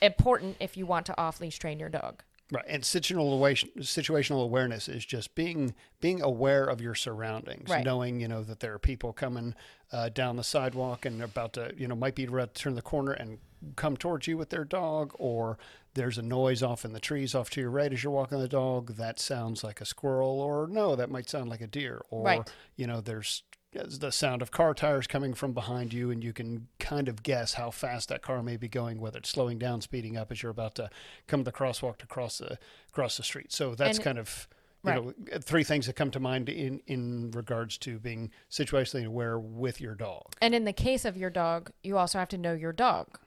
important 0.00 0.56
if 0.60 0.76
you 0.76 0.86
want 0.86 1.06
to 1.06 1.18
off 1.20 1.40
leash 1.40 1.58
train 1.58 1.78
your 1.78 1.88
dog. 1.88 2.22
Right, 2.50 2.64
and 2.68 2.82
situational 2.82 3.40
situational 3.78 4.42
awareness 4.44 4.86
is 4.86 5.06
just 5.06 5.34
being 5.34 5.74
being 6.00 6.20
aware 6.20 6.64
of 6.64 6.82
your 6.82 6.94
surroundings, 6.94 7.70
Right. 7.70 7.82
knowing 7.84 8.20
you 8.20 8.28
know 8.28 8.42
that 8.42 8.60
there 8.60 8.74
are 8.74 8.78
people 8.78 9.12
coming 9.14 9.54
uh, 9.90 10.10
down 10.10 10.36
the 10.36 10.44
sidewalk 10.44 11.06
and 11.06 11.22
about 11.22 11.54
to 11.54 11.72
you 11.78 11.88
know 11.88 11.94
might 11.94 12.14
be 12.14 12.24
about 12.24 12.54
to 12.54 12.62
turn 12.62 12.74
the 12.74 12.82
corner 12.82 13.12
and 13.12 13.38
come 13.76 13.96
towards 13.96 14.26
you 14.26 14.36
with 14.36 14.50
their 14.50 14.64
dog, 14.64 15.12
or 15.18 15.58
there's 15.94 16.18
a 16.18 16.22
noise 16.22 16.62
off 16.62 16.84
in 16.84 16.92
the 16.92 17.00
trees 17.00 17.34
off 17.34 17.50
to 17.50 17.60
your 17.60 17.70
right 17.70 17.92
as 17.92 18.02
you're 18.02 18.12
walking 18.12 18.38
the 18.38 18.48
dog 18.48 18.96
that 18.96 19.20
sounds 19.20 19.62
like 19.62 19.80
a 19.80 19.84
squirrel, 19.84 20.40
or 20.40 20.66
no, 20.66 20.96
that 20.96 21.10
might 21.10 21.28
sound 21.28 21.48
like 21.50 21.60
a 21.60 21.66
deer, 21.66 22.02
or 22.10 22.24
Right. 22.24 22.52
you 22.76 22.86
know 22.86 23.00
there's 23.00 23.42
the 23.74 24.12
sound 24.12 24.42
of 24.42 24.50
car 24.50 24.74
tires 24.74 25.06
coming 25.06 25.32
from 25.32 25.54
behind 25.54 25.94
you, 25.94 26.10
and 26.10 26.22
you 26.22 26.32
can 26.34 26.68
kind 26.78 27.08
of 27.08 27.22
guess 27.22 27.54
how 27.54 27.70
fast 27.70 28.10
that 28.10 28.20
car 28.20 28.42
may 28.42 28.56
be 28.58 28.68
going, 28.68 29.00
whether 29.00 29.18
it's 29.18 29.30
slowing 29.30 29.58
down, 29.58 29.80
speeding 29.80 30.14
up 30.16 30.30
as 30.30 30.42
you're 30.42 30.50
about 30.52 30.74
to 30.74 30.90
come 31.26 31.40
to 31.40 31.44
the 31.44 31.52
crosswalk 31.56 31.96
to 31.98 32.06
cross 32.06 32.36
the 32.38 32.58
cross 32.92 33.16
the 33.16 33.22
street. 33.22 33.50
So 33.52 33.74
that's 33.74 33.96
And- 33.98 34.04
kind 34.04 34.18
of 34.18 34.46
you 34.84 34.90
right. 34.90 35.02
know 35.30 35.38
three 35.40 35.62
things 35.64 35.86
that 35.86 35.94
come 35.94 36.10
to 36.10 36.20
mind 36.20 36.48
in 36.50 36.80
in 36.86 37.30
regards 37.30 37.78
to 37.78 37.98
being 37.98 38.30
situationally 38.50 39.06
aware 39.06 39.38
with 39.38 39.80
your 39.80 39.94
dog. 39.94 40.34
And 40.42 40.54
in 40.54 40.64
the 40.64 40.72
case 40.74 41.04
of 41.06 41.16
your 41.16 41.30
dog, 41.30 41.70
you 41.82 41.96
also 41.96 42.18
have 42.18 42.28
to 42.30 42.38
know 42.38 42.52
your 42.52 42.72
dog. 42.72 43.18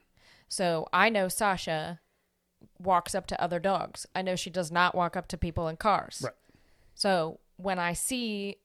So 0.48 0.86
I 0.92 1.08
know 1.08 1.28
Sasha 1.28 2.00
walks 2.78 3.14
up 3.14 3.26
to 3.28 3.40
other 3.42 3.58
dogs. 3.58 4.06
I 4.14 4.22
know 4.22 4.36
she 4.36 4.50
does 4.50 4.70
not 4.70 4.94
walk 4.94 5.16
up 5.16 5.28
to 5.28 5.38
people 5.38 5.68
in 5.68 5.76
cars. 5.76 6.22
Right. 6.24 6.32
So 6.94 7.40
when 7.56 7.78
I 7.78 7.92
see 7.92 8.56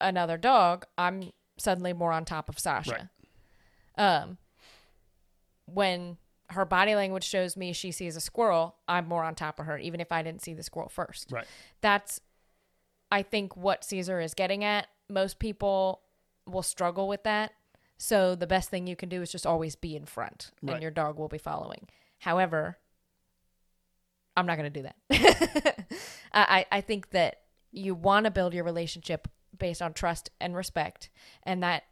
another 0.00 0.36
dog, 0.36 0.84
I'm 0.96 1.32
suddenly 1.58 1.92
more 1.92 2.12
on 2.12 2.24
top 2.24 2.48
of 2.48 2.58
Sasha. 2.58 3.10
Um 3.96 4.38
when 5.66 6.16
her 6.50 6.64
body 6.64 6.94
language 6.94 7.24
shows 7.24 7.56
me 7.56 7.72
she 7.74 7.92
sees 7.92 8.16
a 8.16 8.20
squirrel, 8.20 8.76
I'm 8.88 9.06
more 9.06 9.22
on 9.24 9.34
top 9.34 9.58
of 9.60 9.66
her 9.66 9.78
even 9.78 10.00
if 10.00 10.10
I 10.12 10.22
didn't 10.22 10.42
see 10.42 10.54
the 10.54 10.62
squirrel 10.62 10.88
first 10.88 11.30
Right. 11.30 11.46
that's 11.80 12.20
I 13.10 13.22
think 13.22 13.56
what 13.56 13.84
Cesar 13.84 14.20
is 14.20 14.34
getting 14.34 14.64
at. 14.64 14.86
Most 15.08 15.38
people 15.38 16.02
will 16.46 16.62
struggle 16.62 17.08
with 17.08 17.22
that. 17.24 17.52
So 17.98 18.34
the 18.34 18.46
best 18.46 18.70
thing 18.70 18.86
you 18.86 18.96
can 18.96 19.08
do 19.08 19.20
is 19.22 19.30
just 19.30 19.46
always 19.46 19.74
be 19.74 19.96
in 19.96 20.06
front 20.06 20.52
Right. 20.62 20.74
and 20.74 20.82
your 20.82 20.90
dog 20.92 21.18
will 21.18 21.28
be 21.28 21.38
following. 21.38 21.88
However, 22.20 22.78
I'm 24.36 24.46
not 24.46 24.56
going 24.56 24.72
to 24.72 24.82
do 24.82 24.88
that. 25.10 25.86
I, 26.32 26.64
I 26.70 26.80
think 26.80 27.10
that 27.10 27.40
you 27.72 27.94
want 27.94 28.24
to 28.24 28.30
build 28.30 28.54
your 28.54 28.64
relationship 28.64 29.26
based 29.58 29.82
on 29.82 29.92
trust 29.92 30.30
and 30.40 30.54
respect. 30.54 31.10
And 31.42 31.62
that 31.62 31.84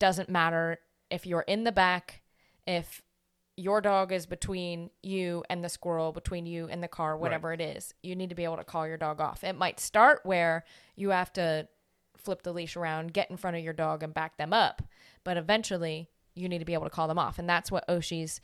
doesn't 0.00 0.28
matter 0.28 0.78
if 1.10 1.24
you're 1.24 1.42
in 1.42 1.64
the 1.64 1.72
back, 1.72 2.22
if 2.66 3.00
your 3.56 3.80
dog 3.80 4.12
is 4.12 4.26
between 4.26 4.90
you 5.02 5.44
and 5.48 5.64
the 5.64 5.68
squirrel, 5.68 6.12
between 6.12 6.46
you 6.46 6.68
and 6.68 6.82
the 6.82 6.88
car, 6.88 7.16
whatever 7.16 7.52
it 7.52 7.60
is. 7.60 7.94
You 8.02 8.14
need 8.14 8.28
to 8.28 8.34
be 8.36 8.44
able 8.44 8.56
to 8.56 8.64
call 8.64 8.86
your 8.86 8.96
dog 8.96 9.20
off. 9.20 9.42
It 9.42 9.56
might 9.56 9.80
start 9.80 10.20
where 10.24 10.64
you 10.96 11.10
have 11.10 11.32
to 11.34 11.66
flip 12.22 12.42
the 12.42 12.52
leash 12.52 12.76
around, 12.76 13.12
get 13.12 13.30
in 13.30 13.36
front 13.36 13.56
of 13.56 13.64
your 13.64 13.72
dog, 13.72 14.02
and 14.02 14.12
back 14.14 14.36
them 14.36 14.52
up. 14.52 14.82
But 15.24 15.36
eventually, 15.36 16.08
you 16.34 16.48
need 16.48 16.58
to 16.58 16.64
be 16.64 16.74
able 16.74 16.84
to 16.84 16.90
call 16.90 17.08
them 17.08 17.18
off. 17.18 17.38
And 17.38 17.48
that's 17.48 17.70
what 17.72 17.86
Oshi's 17.88 18.40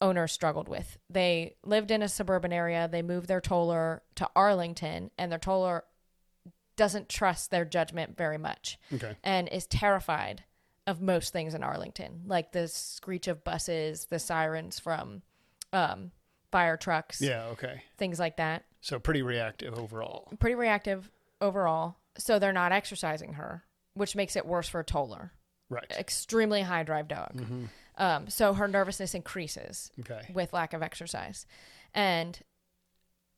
owner 0.00 0.26
struggled 0.26 0.68
with. 0.68 0.96
They 1.10 1.56
lived 1.64 1.90
in 1.90 2.02
a 2.02 2.08
suburban 2.08 2.52
area, 2.52 2.88
they 2.90 3.02
moved 3.02 3.28
their 3.28 3.40
toller 3.40 4.02
to 4.16 4.28
Arlington, 4.34 5.10
and 5.18 5.30
their 5.30 5.38
toller 5.38 5.84
doesn't 6.76 7.08
trust 7.10 7.50
their 7.50 7.64
judgment 7.66 8.16
very 8.16 8.38
much 8.38 8.78
Okay. 8.92 9.14
and 9.22 9.46
is 9.48 9.66
terrified 9.66 10.44
of 10.86 11.02
most 11.02 11.32
things 11.32 11.52
in 11.54 11.62
Arlington, 11.62 12.22
like 12.26 12.52
the 12.52 12.66
screech 12.68 13.28
of 13.28 13.44
buses, 13.44 14.06
the 14.06 14.18
sirens 14.18 14.78
from 14.78 15.20
um, 15.74 16.10
fire 16.50 16.78
trucks, 16.78 17.20
Yeah. 17.20 17.44
Okay. 17.48 17.82
things 17.98 18.18
like 18.18 18.38
that. 18.38 18.64
So 18.80 18.98
pretty 18.98 19.20
reactive 19.20 19.74
overall. 19.78 20.32
Pretty 20.38 20.54
reactive 20.56 21.10
overall. 21.42 21.96
So 22.20 22.38
they're 22.38 22.52
not 22.52 22.72
exercising 22.72 23.34
her, 23.34 23.64
which 23.94 24.14
makes 24.14 24.36
it 24.36 24.46
worse 24.46 24.68
for 24.68 24.80
a 24.80 24.84
toller. 24.84 25.32
Right. 25.68 25.90
Extremely 25.98 26.62
high 26.62 26.82
drive 26.82 27.08
dog. 27.08 27.42
Um, 27.96 28.28
so 28.28 28.54
her 28.54 28.66
nervousness 28.68 29.14
increases 29.14 29.90
Okay. 30.00 30.22
with 30.32 30.52
lack 30.52 30.72
of 30.72 30.82
exercise. 30.82 31.46
And 31.94 32.38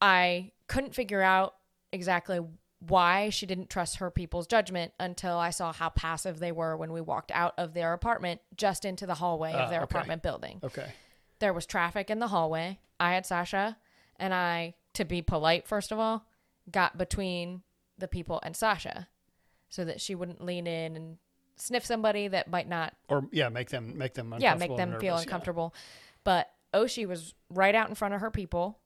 I 0.00 0.52
couldn't 0.66 0.94
figure 0.94 1.22
out 1.22 1.54
exactly 1.92 2.40
why 2.80 3.28
she 3.30 3.46
didn't 3.46 3.70
trust 3.70 3.96
her 3.96 4.10
people's 4.10 4.46
judgment 4.46 4.92
until 4.98 5.36
I 5.38 5.50
saw 5.50 5.72
how 5.72 5.88
passive 5.90 6.38
they 6.40 6.50
were 6.52 6.76
when 6.76 6.92
we 6.92 7.00
walked 7.00 7.30
out 7.30 7.54
of 7.56 7.74
their 7.74 7.92
apartment 7.92 8.40
just 8.56 8.84
into 8.84 9.06
the 9.06 9.14
hallway 9.14 9.52
Ah, 9.54 9.64
of 9.64 9.70
their 9.70 9.82
okay. 9.82 9.84
apartment 9.96 10.22
building. 10.22 10.60
Okay. 10.64 10.90
there 11.38 11.52
was 11.52 11.66
traffic 11.66 12.08
in 12.10 12.18
the 12.18 12.28
hallway. 12.28 12.78
I 13.00 13.14
had 13.14 13.26
Sasha, 13.26 13.76
and 14.16 14.32
I, 14.32 14.74
to 14.94 15.04
be 15.04 15.22
polite, 15.22 15.66
first 15.68 15.90
of 15.92 15.98
all, 15.98 16.24
got 16.70 16.96
between 16.96 17.62
the 17.98 18.08
people 18.08 18.40
and 18.42 18.56
Sasha 18.56 19.08
so 19.68 19.84
that 19.84 20.00
she 20.00 20.14
wouldn't 20.14 20.44
lean 20.44 20.66
in 20.66 20.96
and 20.96 21.18
sniff 21.56 21.84
somebody 21.84 22.28
that 22.28 22.50
might 22.50 22.68
not 22.68 22.94
Or 23.08 23.26
yeah, 23.32 23.48
make 23.48 23.70
them 23.70 23.96
make 23.96 24.14
them 24.14 24.34
yeah, 24.38 24.54
make 24.54 24.74
them 24.76 24.90
feel 24.92 25.00
nervous, 25.00 25.04
yeah. 25.04 25.20
uncomfortable. 25.22 25.74
But 26.24 26.50
Oshi 26.74 27.06
was 27.06 27.34
right 27.50 27.74
out 27.74 27.88
in 27.88 27.94
front 27.94 28.14
of 28.14 28.20
her 28.20 28.30
people, 28.30 28.78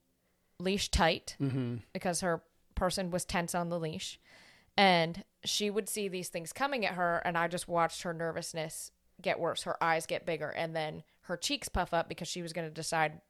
leash 0.58 0.90
tight, 0.90 1.36
Mm-hmm. 1.40 1.76
because 1.92 2.20
her 2.20 2.42
person 2.74 3.10
was 3.10 3.24
tense 3.24 3.54
on 3.54 3.68
the 3.68 3.78
leash. 3.78 4.18
And 4.76 5.24
she 5.44 5.70
would 5.70 5.88
see 5.88 6.08
these 6.08 6.28
things 6.28 6.52
coming 6.52 6.84
at 6.84 6.94
her, 6.94 7.22
and 7.24 7.38
I 7.38 7.48
just 7.48 7.66
watched 7.68 8.02
her 8.02 8.12
nervousness 8.12 8.90
get 9.22 9.38
worse. 9.40 9.62
Her 9.62 9.82
eyes 9.82 10.04
get 10.04 10.26
bigger, 10.26 10.50
and 10.50 10.76
then 10.76 11.02
her 11.22 11.36
cheeks 11.36 11.68
puff 11.68 11.94
up 11.94 12.08
because 12.08 12.28
she 12.28 12.42
was 12.42 12.52
going 12.52 12.68
to 12.68 12.74
decide 12.74 13.20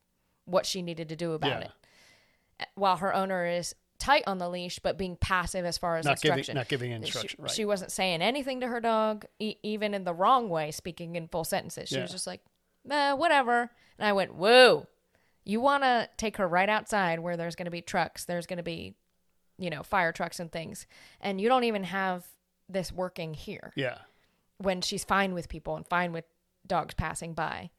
what 0.47 0.67
she 0.67 0.83
needed 0.83 1.09
to 1.11 1.17
do 1.17 1.33
about 1.35 1.61
Yeah. 1.61 1.69
it. 2.61 2.69
While 2.75 2.97
her 2.97 3.15
owner 3.15 3.47
is 3.47 3.75
tight 3.99 4.25
on 4.27 4.39
the 4.39 4.49
leash, 4.49 4.79
but 4.79 4.97
being 4.99 5.17
passive 5.17 5.65
as 5.65 5.79
far 5.79 5.97
as 5.97 6.05
Not 6.05 6.21
giving 6.21 6.39
instruction. 6.39 6.57
not 6.57 6.69
giving 6.69 6.91
She- 6.91 6.97
instruction. 6.97 7.43
right. 7.45 7.51
She 7.51 7.65
wasn't 7.65 7.93
saying 7.93 8.23
anything 8.23 8.61
to 8.61 8.69
her 8.69 8.81
dog, 8.81 9.25
e- 9.39 9.57
even 9.63 9.95
in 9.95 10.05
the 10.05 10.15
wrong 10.15 10.49
way, 10.49 10.71
speaking 10.71 11.17
in 11.17 11.29
full 11.29 11.45
sentences. 11.45 11.89
She 11.89 12.01
was 12.01 12.11
just 12.11 12.27
like, 12.27 12.41
eh, 12.91 13.13
whatever. 13.13 13.71
And 13.99 14.07
I 14.07 14.13
went, 14.13 14.35
whoa, 14.35 14.87
you 15.45 15.61
want 15.61 15.83
to 15.85 16.09
take 16.17 16.37
her 16.39 16.47
right 16.49 16.69
outside 16.69 17.21
where 17.21 17.37
there's 17.37 17.57
going 17.57 17.67
to 17.67 17.71
be 17.71 17.83
trucks, 17.83 18.25
there's 18.25 18.47
going 18.47 18.57
to 18.59 18.63
be, 18.63 18.95
you 19.59 19.71
know, 19.71 19.83
fire 19.83 20.13
trucks 20.13 20.41
and 20.41 20.51
things. 20.53 20.87
And 21.21 21.41
you 21.41 21.49
don't 21.49 21.65
even 21.65 21.85
have 21.85 22.27
this 22.69 22.91
working 22.93 23.33
here 23.35 23.73
yeah. 23.77 23.99
when 24.59 24.81
she's 24.81 25.05
fine 25.05 25.35
with 25.35 25.49
people 25.49 25.77
and 25.77 25.87
fine 25.87 26.13
with 26.13 26.25
dogs 26.67 26.95
passing 26.95 27.33
by, 27.33 27.71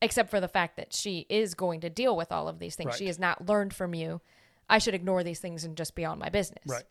except 0.00 0.30
for 0.30 0.40
the 0.40 0.48
fact 0.48 0.76
that 0.76 0.94
she 0.94 1.26
is 1.28 1.54
going 1.54 1.80
to 1.82 1.90
deal 1.90 2.16
with 2.16 2.32
all 2.32 2.48
of 2.48 2.58
these 2.58 2.74
things. 2.74 2.96
She 2.96 3.06
has 3.06 3.18
not 3.18 3.46
learned 3.46 3.74
from 3.74 3.94
you. 3.94 4.22
I 4.70 4.78
should 4.78 4.94
ignore 4.94 5.22
these 5.22 5.40
things 5.40 5.64
and 5.64 5.76
just 5.76 5.94
be 5.94 6.04
on 6.06 6.18
my 6.18 6.28
business. 6.30 6.64
Right. 6.66 6.84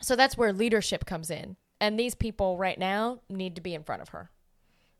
So 0.00 0.14
that's 0.14 0.36
where 0.36 0.52
leadership 0.52 1.06
comes 1.06 1.30
in. 1.30 1.56
And 1.80 1.98
these 1.98 2.14
people 2.14 2.56
right 2.56 2.78
now 2.78 3.20
need 3.28 3.56
to 3.56 3.60
be 3.60 3.74
in 3.74 3.82
front 3.82 4.02
of 4.02 4.10
her 4.10 4.30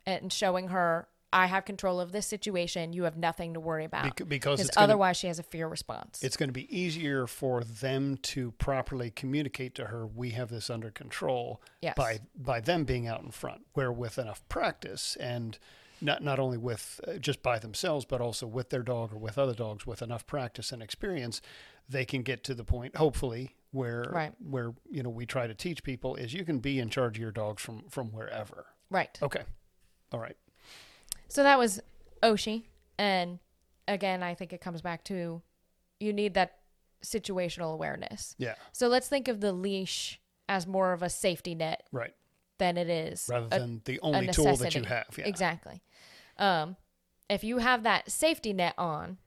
and 0.07 0.33
showing 0.33 0.69
her, 0.69 1.07
I 1.33 1.47
have 1.47 1.65
control 1.65 2.01
of 2.01 2.13
this 2.13 2.27
situation. 2.27 2.93
You 2.93 3.05
have 3.05 3.17
nothing 3.17 3.55
to 3.55 3.61
worry 3.61 3.85
about. 3.85 4.17
Bec- 4.17 4.29
because 4.29 4.61
it's 4.61 4.71
gonna, 4.71 4.85
otherwise, 4.85 5.17
she 5.17 5.27
has 5.27 5.39
a 5.39 5.43
fear 5.43 5.69
response. 5.69 6.23
it's 6.23 6.37
going 6.37 6.49
to 6.49 6.53
be 6.55 6.75
easier 6.75 7.27
for 7.27 7.63
them 7.65 8.17
to 8.23 8.53
properly 8.53 9.11
communicate 9.11 9.75
to 9.75 9.87
her 9.87 10.07
we 10.07 10.31
have 10.31 10.49
this 10.49 10.71
under 10.71 10.91
control 10.91 11.61
Yes. 11.83 11.95
by 11.97 12.21
by 12.37 12.61
them 12.61 12.85
being 12.85 13.07
out 13.07 13.23
in 13.23 13.31
front 13.33 13.67
where 13.75 13.93
with 13.93 14.19
enough 14.19 14.47
practice 14.49 15.17
and 15.21 15.59
not 16.01 16.23
not 16.23 16.39
only 16.39 16.59
with 16.59 17.01
uh, 17.07 17.15
just 17.15 17.43
by 17.43 17.59
themselves 17.59 18.05
but 18.05 18.21
also 18.21 18.47
with 18.47 18.71
their 18.71 18.83
dog 18.83 19.13
or 19.13 19.19
with 19.19 19.39
other 19.39 19.55
dogs 19.55 19.87
with 19.87 20.03
enough 20.03 20.27
practice 20.27 20.73
and 20.73 20.83
experience 20.83 21.41
they 21.89 22.05
can 22.05 22.23
get 22.23 22.43
to 22.45 22.55
the 22.55 22.65
point 22.65 22.97
hopefully 22.97 23.55
where 23.71 24.05
Right. 24.11 24.33
where 24.39 24.73
you 24.91 25.03
know 25.03 25.11
we 25.11 25.27
try 25.27 25.47
to 25.47 25.55
teach 25.55 25.83
people 25.83 26.17
is 26.17 26.33
you 26.35 26.45
can 26.45 26.59
be 26.59 26.79
in 26.79 26.89
charge 26.91 27.17
of 27.17 27.23
your 27.23 27.31
dogs 27.33 27.63
from 27.63 27.85
from 27.89 28.13
wherever 28.13 28.67
right. 28.91 29.19
okay 29.23 29.43
all 30.13 30.21
right 30.21 30.37
So 31.29 31.43
that 31.43 31.59
was 31.59 31.81
Oshi. 32.23 32.65
And 32.99 33.39
again, 33.89 34.23
I 34.23 34.35
think 34.35 34.53
it 34.53 34.61
comes 34.61 34.81
back 34.81 35.05
to 35.05 35.43
you 36.01 36.13
need 36.13 36.35
that 36.35 36.59
situational 37.03 37.73
awareness. 37.75 38.35
yeah 38.39 38.55
So 38.73 38.89
let's 38.89 39.09
think 39.09 39.29
of 39.29 39.41
the 39.41 39.53
leash 39.53 40.21
as 40.49 40.67
more 40.67 40.93
of 40.93 41.03
a 41.03 41.11
safety 41.11 41.55
net 41.55 41.83
right 41.93 42.15
than 42.59 42.77
it 42.77 42.89
is 42.89 43.27
rather 43.31 43.49
a- 43.53 43.59
than 43.59 43.83
the 43.85 44.01
only 44.01 44.29
tool 44.29 44.57
that 44.57 44.75
you 44.75 44.83
have 44.85 45.07
yeah 45.19 45.27
Exactly. 45.27 45.83
Um, 46.39 46.77
if 47.29 47.43
you 47.43 47.59
have 47.59 47.83
that 47.83 48.11
safety 48.11 48.53
net 48.53 48.75
on, 48.79 49.19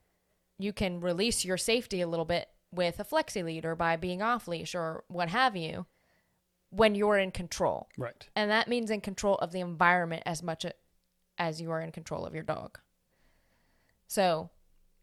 you 0.58 0.72
can 0.74 1.00
release 1.02 1.44
your 1.44 1.58
safety 1.58 2.02
a 2.02 2.08
little 2.08 2.26
bit 2.26 2.48
with 2.72 3.00
a 3.00 3.04
flexi 3.04 3.44
lead 3.44 3.66
or 3.66 3.76
by 3.76 3.96
being 3.96 4.22
off 4.22 4.48
leash 4.48 4.76
or 4.76 5.04
what 5.08 5.30
have 5.30 5.56
you 5.56 5.86
when 6.70 6.94
you're 6.96 7.18
in 7.18 7.32
control. 7.32 7.90
right 7.98 8.30
And 8.36 8.52
that 8.52 8.68
means 8.68 8.92
in 8.92 9.02
control 9.02 9.36
of 9.36 9.52
the 9.52 9.60
environment 9.60 10.24
as 10.26 10.44
much 10.44 10.66
as 11.38 11.60
you 11.60 11.72
are 11.72 11.82
in 11.82 11.92
control 11.92 12.26
of 12.26 12.34
your 12.34 12.44
dog. 12.44 12.78
So, 14.08 14.50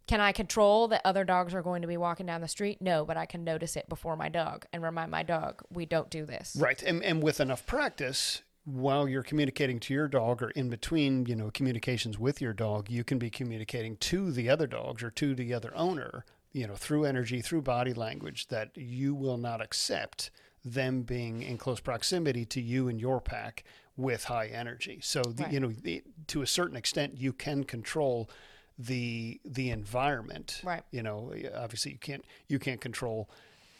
can 0.06 0.20
I 0.20 0.32
control 0.32 0.88
that 0.88 1.02
other 1.04 1.24
dogs 1.24 1.54
are 1.54 1.62
going 1.62 1.82
to 1.82 1.88
be 1.88 1.96
walking 1.96 2.26
down 2.26 2.40
the 2.40 2.48
street? 2.48 2.80
No, 2.80 3.04
but 3.04 3.16
I 3.16 3.26
can 3.26 3.42
notice 3.42 3.76
it 3.76 3.88
before 3.88 4.16
my 4.16 4.28
dog 4.28 4.66
and 4.72 4.82
remind 4.82 5.10
my 5.10 5.22
dog, 5.22 5.62
we 5.70 5.84
don't 5.84 6.10
do 6.10 6.24
this. 6.24 6.56
Right. 6.58 6.80
And, 6.82 7.02
and 7.02 7.22
with 7.22 7.40
enough 7.40 7.66
practice, 7.66 8.42
while 8.64 9.08
you're 9.08 9.22
communicating 9.22 9.80
to 9.80 9.94
your 9.94 10.08
dog 10.08 10.42
or 10.42 10.50
in 10.50 10.68
between, 10.68 11.26
you 11.26 11.34
know, 11.36 11.50
communications 11.50 12.18
with 12.18 12.40
your 12.40 12.52
dog, 12.52 12.90
you 12.90 13.04
can 13.04 13.18
be 13.18 13.30
communicating 13.30 13.96
to 13.98 14.30
the 14.30 14.48
other 14.48 14.66
dogs 14.66 15.02
or 15.02 15.10
to 15.10 15.34
the 15.34 15.52
other 15.52 15.72
owner, 15.76 16.24
you 16.52 16.66
know, 16.66 16.74
through 16.74 17.04
energy, 17.04 17.40
through 17.40 17.62
body 17.62 17.94
language 17.94 18.48
that 18.48 18.70
you 18.76 19.14
will 19.14 19.38
not 19.38 19.60
accept 19.60 20.30
them 20.64 21.02
being 21.02 21.42
in 21.42 21.58
close 21.58 21.78
proximity 21.80 22.44
to 22.44 22.60
you 22.60 22.88
and 22.88 23.00
your 23.00 23.20
pack 23.20 23.62
with 23.96 24.24
high 24.24 24.48
energy. 24.48 24.98
So, 25.02 25.22
the, 25.22 25.44
Right. 25.44 25.52
you 25.52 25.60
know, 25.60 25.68
the, 25.68 26.02
to 26.28 26.42
a 26.42 26.46
certain 26.46 26.76
extent, 26.76 27.18
you 27.18 27.32
can 27.32 27.64
control 27.64 28.28
the 28.78 29.40
the 29.44 29.70
environment. 29.70 30.60
Right. 30.64 30.82
You 30.90 31.02
know, 31.02 31.32
obviously 31.56 31.92
you 31.92 31.98
can't 31.98 32.24
you 32.48 32.58
can't 32.58 32.80
control 32.80 33.28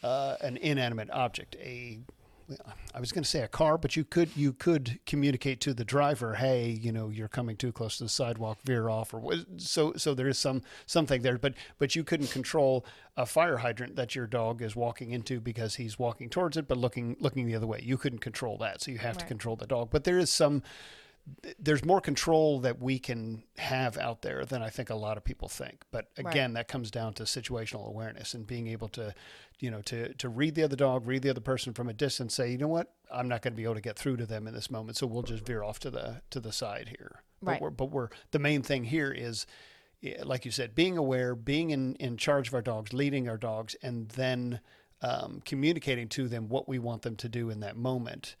uh, 0.03 0.35
an 0.41 0.57
inanimate 0.57 1.09
object. 1.11 1.55
A 1.59 1.99
I 2.95 2.99
was 3.01 3.11
going 3.11 3.23
to 3.23 3.29
say 3.29 3.41
a 3.41 3.47
car, 3.47 3.77
but 3.77 3.97
you 3.97 4.05
could 4.05 4.29
you 4.35 4.53
could 4.53 4.99
communicate 5.05 5.59
to 5.61 5.73
the 5.73 5.83
driver, 5.83 6.35
hey, 6.35 6.69
you 6.69 6.93
know, 6.93 7.09
you're 7.09 7.27
coming 7.27 7.57
too 7.57 7.73
close 7.73 7.97
to 7.97 8.05
the 8.05 8.09
sidewalk, 8.09 8.59
veer 8.63 8.89
off, 8.89 9.13
or 9.13 9.33
so. 9.57 9.93
So 9.97 10.13
there 10.13 10.29
is 10.29 10.39
some 10.39 10.61
something 10.85 11.21
there, 11.21 11.37
but 11.37 11.55
but 11.77 11.95
you 11.95 12.03
couldn't 12.05 12.31
control 12.31 12.85
a 13.17 13.25
fire 13.25 13.57
hydrant 13.57 13.97
that 13.97 14.15
your 14.15 14.27
dog 14.27 14.61
is 14.61 14.75
walking 14.75 15.11
into 15.11 15.41
because 15.41 15.75
he's 15.75 15.99
walking 15.99 16.29
towards 16.29 16.55
it, 16.55 16.67
but 16.67 16.77
looking 16.77 17.17
looking 17.19 17.45
the 17.45 17.55
other 17.55 17.67
way. 17.67 17.81
You 17.83 17.97
couldn't 17.97 18.19
control 18.19 18.57
that, 18.59 18.81
so 18.81 18.91
you 18.91 18.99
have 18.99 19.17
to 19.17 19.25
control 19.25 19.57
the 19.57 19.67
dog. 19.67 19.89
But 19.91 20.05
there 20.05 20.17
is 20.17 20.31
some 20.31 20.63
there's 21.59 21.83
more 21.83 21.99
control 21.99 22.59
that 22.61 22.81
we 22.81 22.99
can 22.99 23.43
have 23.57 23.97
out 23.97 24.21
there 24.21 24.45
than 24.45 24.61
I 24.61 24.69
think 24.69 24.89
a 24.89 24.95
lot 24.95 25.17
of 25.17 25.23
people 25.23 25.49
think. 25.49 25.83
But 25.91 26.07
Right. 26.17 26.31
again, 26.31 26.53
that 26.53 26.67
comes 26.67 26.89
down 26.89 27.13
to 27.15 27.23
situational 27.23 27.87
awareness 27.87 28.33
and 28.33 28.47
being 28.47 28.67
able 28.67 28.87
to, 28.89 29.13
you 29.59 29.69
know, 29.69 29.81
to 29.83 30.13
to 30.13 30.29
read 30.29 30.55
the 30.55 30.63
other 30.63 30.75
dog, 30.77 31.05
read 31.05 31.23
the 31.23 31.29
other 31.29 31.41
person 31.41 31.73
from 31.73 31.89
a 31.89 31.93
distance, 31.93 32.33
say, 32.35 32.51
you 32.51 32.57
know 32.57 32.67
what, 32.67 32.93
I'm 33.11 33.27
not 33.27 33.41
going 33.41 33.53
to 33.53 33.57
be 33.57 33.63
able 33.63 33.75
to 33.75 33.81
get 33.81 33.97
through 33.99 34.17
to 34.17 34.25
them 34.25 34.47
in 34.47 34.53
this 34.53 34.71
moment, 34.71 34.97
so 34.97 35.05
we'll 35.07 35.23
just 35.23 35.45
veer 35.45 35.63
off 35.63 35.79
to 35.79 35.89
the 35.89 36.21
to 36.29 36.39
the 36.39 36.51
side 36.53 36.89
here. 36.97 37.23
Right. 37.41 37.59
But 37.59 37.61
we're, 37.61 37.69
but 37.71 37.91
we're 37.91 38.09
the 38.31 38.39
main 38.39 38.61
thing 38.63 38.85
here 38.85 39.11
is, 39.11 39.45
like 40.23 40.45
you 40.45 40.51
said, 40.51 40.75
being 40.75 40.97
aware, 40.97 41.35
being 41.35 41.71
in 41.71 41.95
in 41.95 42.15
charge 42.17 42.47
of 42.47 42.53
our 42.53 42.61
dogs, 42.61 42.93
leading 42.93 43.27
our 43.27 43.37
dogs, 43.37 43.75
and 43.83 44.09
then 44.09 44.61
um, 45.01 45.41
communicating 45.45 46.07
to 46.09 46.27
them 46.27 46.47
what 46.47 46.69
we 46.69 46.79
want 46.79 47.01
them 47.01 47.15
to 47.17 47.29
do 47.29 47.49
in 47.49 47.59
that 47.59 47.75
moment 47.75 48.35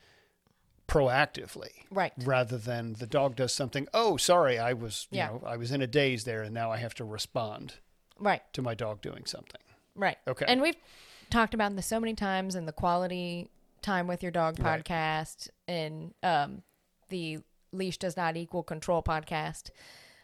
proactively 0.87 1.69
Right. 1.91 2.13
rather 2.23 2.57
than 2.57 2.93
the 2.93 3.07
dog 3.07 3.35
does 3.35 3.53
something 3.53 3.87
oh 3.93 4.15
sorry 4.17 4.57
i 4.57 4.73
was 4.73 5.07
you 5.11 5.17
Yeah. 5.17 5.27
know 5.27 5.43
i 5.45 5.57
was 5.57 5.71
in 5.71 5.81
a 5.81 5.87
daze 5.87 6.23
there 6.23 6.43
and 6.43 6.53
now 6.53 6.71
i 6.71 6.77
have 6.77 6.93
to 6.95 7.03
respond 7.05 7.75
Right. 8.19 8.41
to 8.53 8.61
my 8.61 8.73
dog 8.73 9.01
doing 9.01 9.25
something 9.25 9.61
Right. 9.99 10.17
Okay. 10.27 10.45
And 10.47 10.61
we've 10.61 10.75
talked 11.31 11.55
about 11.55 11.75
this 11.75 11.87
so 11.87 11.99
many 11.99 12.13
times 12.13 12.53
in 12.53 12.67
the 12.67 12.71
quality 12.71 13.49
time 13.81 14.05
with 14.05 14.21
your 14.21 14.31
dog 14.31 14.59
Right. 14.59 14.83
podcast 14.85 15.49
and 15.67 16.13
um, 16.21 16.61
the 17.09 17.39
leash 17.71 17.97
does 17.97 18.15
not 18.15 18.37
equal 18.37 18.61
control 18.61 19.01
podcast. 19.01 19.71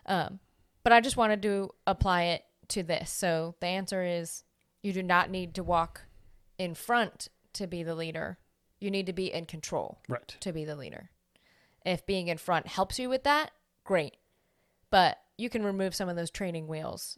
Um, 0.05 0.39
but 0.83 0.93
I 0.93 1.01
just 1.01 1.17
wanted 1.17 1.41
to 1.41 1.71
apply 1.87 2.23
it 2.25 2.43
to 2.67 2.83
this. 2.83 3.09
So 3.09 3.55
the 3.61 3.65
answer 3.67 4.03
is 4.03 4.43
you 4.83 4.93
do 4.93 5.01
not 5.01 5.31
need 5.31 5.55
to 5.55 5.63
walk 5.63 6.01
in 6.59 6.75
front 6.75 7.29
to 7.53 7.65
be 7.65 7.81
the 7.81 7.95
leader. 7.95 8.37
You 8.83 8.91
need 8.91 9.05
to 9.05 9.13
be 9.13 9.31
in 9.31 9.45
control 9.45 9.99
right 10.09 10.35
to 10.41 10.51
be 10.51 10.65
the 10.65 10.75
leader. 10.75 11.09
If 11.85 12.05
being 12.05 12.27
in 12.27 12.37
front 12.37 12.67
helps 12.67 12.99
you 12.99 13.07
with 13.07 13.23
that, 13.23 13.51
great. 13.85 14.17
But 14.89 15.17
you 15.37 15.49
can 15.49 15.63
remove 15.63 15.95
some 15.95 16.09
of 16.09 16.17
those 16.17 16.29
training 16.29 16.67
wheels 16.67 17.17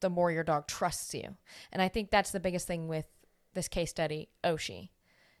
the 0.00 0.10
more 0.10 0.30
your 0.30 0.44
dog 0.44 0.66
trusts 0.66 1.14
you. 1.14 1.36
And 1.72 1.80
I 1.80 1.88
think 1.88 2.10
that's 2.10 2.30
the 2.32 2.40
biggest 2.40 2.66
thing 2.66 2.86
with 2.86 3.06
this 3.54 3.66
case 3.68 3.88
study, 3.90 4.28
Oshi. 4.44 4.90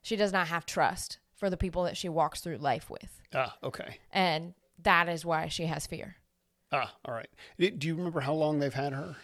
She 0.02 0.16
does 0.16 0.32
not 0.32 0.48
have 0.48 0.64
trust 0.64 1.18
for 1.36 1.50
the 1.50 1.56
people 1.58 1.84
that 1.84 1.96
she 1.96 2.08
walks 2.08 2.40
through 2.40 2.56
life 2.56 2.88
with. 2.88 3.20
ah 3.34 3.54
okay 3.62 3.98
And 4.10 4.54
that 4.82 5.08
is 5.10 5.24
why 5.26 5.48
she 5.48 5.66
has 5.66 5.86
fear. 5.86 6.16
ah 6.72 6.94
all 7.04 7.12
right 7.14 7.28
do 7.58 7.86
you 7.86 7.94
remember 7.94 8.20
how 8.20 8.32
long 8.34 8.58
they've 8.60 8.72
had 8.74 8.92
her 8.94 9.16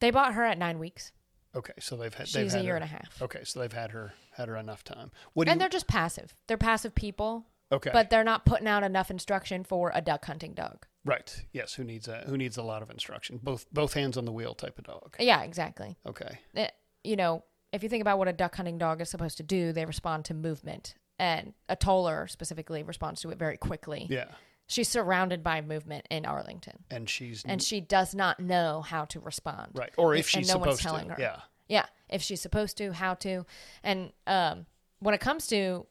They 0.00 0.10
bought 0.10 0.34
her 0.34 0.44
at 0.44 0.58
nine 0.58 0.78
weeks. 0.78 1.12
okay 1.54 1.72
so 1.80 1.96
they've 1.96 2.12
had 2.14 2.26
they've 2.28 2.44
She's 2.44 2.54
a 2.54 2.62
year 2.62 2.72
her, 2.72 2.76
and 2.76 2.84
a 2.84 2.88
half. 2.88 3.22
okay 3.22 3.40
so 3.44 3.60
they've 3.60 3.72
had 3.72 3.90
her 3.92 4.12
had 4.36 4.48
her 4.48 4.56
enough 4.56 4.84
time 4.84 5.10
what 5.32 5.48
And 5.48 5.56
you 5.56 5.60
they're 5.60 5.68
just 5.68 5.86
passive. 5.86 6.34
They're 6.46 6.56
passive 6.58 6.94
people, 6.94 7.46
okay 7.72 7.90
but 7.92 8.10
they're 8.10 8.24
not 8.24 8.44
putting 8.44 8.66
out 8.68 8.82
enough 8.84 9.10
instruction 9.10 9.64
for 9.64 9.90
a 9.94 10.00
duck 10.00 10.24
hunting 10.26 10.54
dog. 10.54 10.86
right 11.04 11.44
yes 11.52 11.74
who 11.74 11.84
needs 11.84 12.08
a 12.08 12.24
who 12.26 12.36
needs 12.36 12.56
a 12.56 12.62
lot 12.62 12.82
of 12.82 12.90
instruction 12.90 13.38
both 13.42 13.66
both 13.72 13.94
hands 13.94 14.16
on 14.16 14.24
the 14.26 14.32
wheel 14.32 14.54
type 14.54 14.78
of 14.78 14.84
dog 14.84 15.16
Yeah, 15.18 15.42
exactly. 15.42 15.96
okay 16.06 16.38
it- 16.54 16.72
you 17.02 17.16
know, 17.16 17.44
if 17.72 17.82
you 17.82 17.88
think 17.90 18.00
about 18.00 18.18
what 18.18 18.28
a 18.28 18.32
duck 18.32 18.54
hunting 18.56 18.78
dog 18.78 19.00
is 19.02 19.10
supposed 19.10 19.36
to 19.36 19.42
do, 19.42 19.72
they 19.72 19.84
respond 19.84 20.24
to 20.26 20.32
movement. 20.34 20.94
And 21.18 21.52
a 21.68 21.76
toller 21.76 22.26
specifically 22.28 22.82
responds 22.82 23.20
to 23.20 23.30
it 23.30 23.38
very 23.38 23.56
quickly. 23.58 24.06
yeah 24.08 24.26
She's 24.66 24.88
surrounded 24.88 25.42
by 25.42 25.60
movement 25.60 26.06
in 26.10 26.24
Arlington, 26.24 26.84
and 26.90 27.10
she's 27.10 27.44
and 27.44 27.62
she 27.62 27.82
does 27.82 28.14
not 28.14 28.40
know 28.40 28.80
how 28.80 29.04
to 29.06 29.20
respond. 29.20 29.72
right, 29.74 29.92
or 29.98 30.14
if 30.14 30.32
and 30.34 30.44
she's 30.46 30.48
no 30.54 30.56
one's 30.58 30.78
supposed 30.78 30.82
telling 30.82 31.08
to. 31.08 31.14
her. 31.14 31.20
Yeah, 31.20 31.40
Yeah, 31.68 31.86
if 32.08 32.22
she's 32.22 32.40
supposed 32.40 32.76
to, 32.78 32.92
how 32.92 33.14
to. 33.14 33.46
And 33.82 34.12
um, 34.26 34.66
when 35.00 35.14
it 35.14 35.20
comes 35.20 35.46
to 35.48 35.86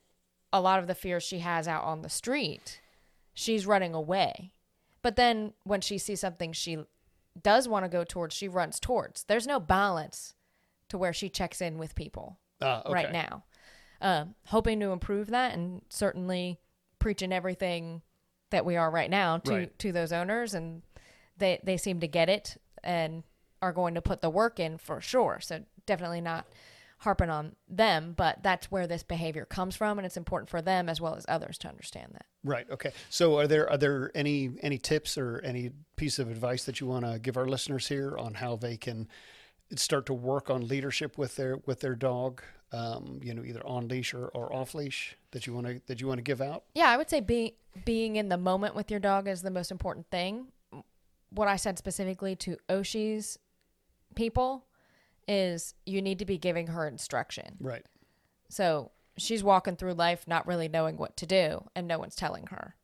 a 0.51 0.61
lot 0.61 0.79
of 0.79 0.87
the 0.87 0.95
fears 0.95 1.23
she 1.23 1.39
has 1.39 1.67
out 1.67 1.83
on 1.83 2.01
the 2.01 2.09
street, 2.09 2.79
she's 3.33 3.65
running 3.65 3.93
away. 3.93 4.51
But 5.01 5.15
then 5.15 5.53
when 5.63 5.81
she 5.81 5.97
sees 5.97 6.19
something 6.21 6.53
she 6.53 6.77
does 7.41 7.67
want 7.67 7.85
to 7.85 7.89
go 7.89 8.03
towards, 8.03 8.35
she 8.35 8.47
runs 8.47 8.79
towards. 8.79 9.23
There's 9.23 9.47
no 9.47 9.59
balance 9.59 10.35
to 10.89 10.97
where 10.97 11.13
she 11.13 11.29
checks 11.29 11.59
in 11.61 11.77
with 11.79 11.95
people 11.95 12.37
Ah, 12.61 12.81
okay. 12.85 12.93
right 12.93 13.11
now. 13.11 13.43
Um, 13.99 14.35
hoping 14.47 14.79
to 14.81 14.91
improve 14.91 15.27
that 15.31 15.53
and 15.55 15.81
certainly 15.89 16.59
preaching 16.99 17.33
everything 17.33 18.01
that 18.51 18.65
we 18.65 18.75
are 18.77 18.91
right 18.91 19.09
now 19.09 19.37
to, 19.39 19.51
Right. 19.51 19.79
to 19.79 19.91
those 19.91 20.11
owners 20.13 20.53
and 20.53 20.83
they 21.37 21.59
they 21.63 21.77
seem 21.77 21.99
to 22.01 22.07
get 22.07 22.29
it 22.29 22.57
and 22.83 23.23
are 23.63 23.71
going 23.71 23.95
to 23.95 24.01
put 24.01 24.21
the 24.21 24.29
work 24.29 24.59
in 24.59 24.77
for 24.77 24.99
sure. 24.99 25.39
So 25.41 25.63
definitely 25.85 26.19
not 26.19 26.45
harping 26.97 27.29
on 27.29 27.55
them, 27.69 28.13
but 28.15 28.43
that's 28.43 28.69
where 28.69 28.87
this 28.87 29.03
behavior 29.03 29.45
comes 29.45 29.75
from 29.75 29.97
and 29.97 30.05
it's 30.05 30.17
important 30.17 30.49
for 30.49 30.61
them 30.61 30.89
as 30.89 30.99
well 30.99 31.15
as 31.15 31.25
others 31.29 31.57
to 31.59 31.69
understand 31.69 32.11
that. 32.13 32.25
Right. 32.43 32.69
Okay. 32.69 32.91
So, 33.09 33.39
are 33.39 33.47
there 33.47 33.69
are 33.69 33.77
there 33.77 34.11
any 34.13 34.51
any 34.61 34.77
tips 34.77 35.17
or 35.17 35.39
any 35.43 35.71
piece 35.95 36.19
of 36.19 36.29
advice 36.29 36.65
that 36.65 36.81
you 36.81 36.87
want 36.87 37.05
to 37.05 37.19
give 37.19 37.37
our 37.37 37.47
listeners 37.47 37.87
here 37.87 38.17
on 38.17 38.33
how 38.33 38.57
they 38.57 38.75
can 38.75 39.07
start 39.75 40.05
to 40.07 40.13
work 40.13 40.49
on 40.49 40.67
leadership 40.67 41.17
with 41.17 41.37
their 41.37 41.57
with 41.65 41.79
their 41.79 41.95
dog? 41.95 42.41
Um, 42.73 43.19
you 43.21 43.35
know, 43.35 43.43
either 43.45 43.65
on 43.67 43.87
leash 43.87 44.15
or, 44.15 44.27
or 44.29 44.51
off 44.51 44.73
leash 44.73 45.15
that 45.31 45.45
you 45.45 45.53
want 45.53 45.67
to 45.67 45.81
that 45.87 46.01
you 46.01 46.07
want 46.07 46.17
to 46.17 46.23
give 46.23 46.41
out. 46.41 46.63
Yeah, 46.73 46.89
I 46.89 46.97
would 46.97 47.09
say 47.09 47.21
being 47.21 47.51
being 47.85 48.17
in 48.17 48.29
the 48.29 48.37
moment 48.37 48.75
with 48.75 48.91
your 48.91 48.99
dog 48.99 49.27
is 49.27 49.41
the 49.41 49.51
most 49.51 49.71
important 49.71 50.09
thing. 50.09 50.47
What 51.29 51.47
I 51.47 51.55
said 51.55 51.77
specifically 51.77 52.35
to 52.37 52.57
Oshi's 52.69 53.37
people 54.13 54.65
is 55.27 55.73
you 55.85 56.01
need 56.01 56.19
to 56.19 56.25
be 56.25 56.37
giving 56.37 56.67
her 56.67 56.87
instruction. 56.87 57.57
Right. 57.59 57.85
So 58.49 58.91
she's 59.17 59.43
walking 59.43 59.75
through 59.75 59.93
life 59.93 60.25
not 60.27 60.47
really 60.47 60.67
knowing 60.67 60.97
what 60.97 61.15
to 61.17 61.25
do, 61.25 61.63
and 61.75 61.87
no 61.87 61.99
one's 61.99 62.15
telling 62.15 62.47
her. 62.47 62.75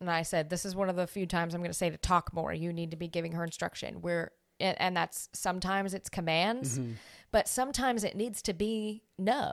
And 0.00 0.10
I 0.10 0.22
said, 0.22 0.50
this 0.50 0.64
is 0.64 0.74
one 0.74 0.88
of 0.88 0.96
the 0.96 1.06
few 1.06 1.26
times 1.26 1.54
I'm 1.54 1.60
going 1.60 1.70
to 1.70 1.76
say 1.76 1.88
to 1.90 1.96
talk 1.96 2.32
more. 2.34 2.52
You 2.52 2.72
need 2.72 2.90
to 2.90 2.96
be 2.96 3.06
giving 3.08 3.32
her 3.32 3.44
instruction. 3.44 4.00
We're 4.02 4.32
and, 4.60 4.80
and 4.80 4.96
that's 4.96 5.28
sometimes 5.32 5.94
it's 5.94 6.08
commands, 6.08 6.78
Mm-hmm. 6.78 6.92
but 7.32 7.48
sometimes 7.48 8.04
it 8.04 8.14
needs 8.16 8.42
to 8.42 8.52
be 8.52 9.02
no, 9.18 9.52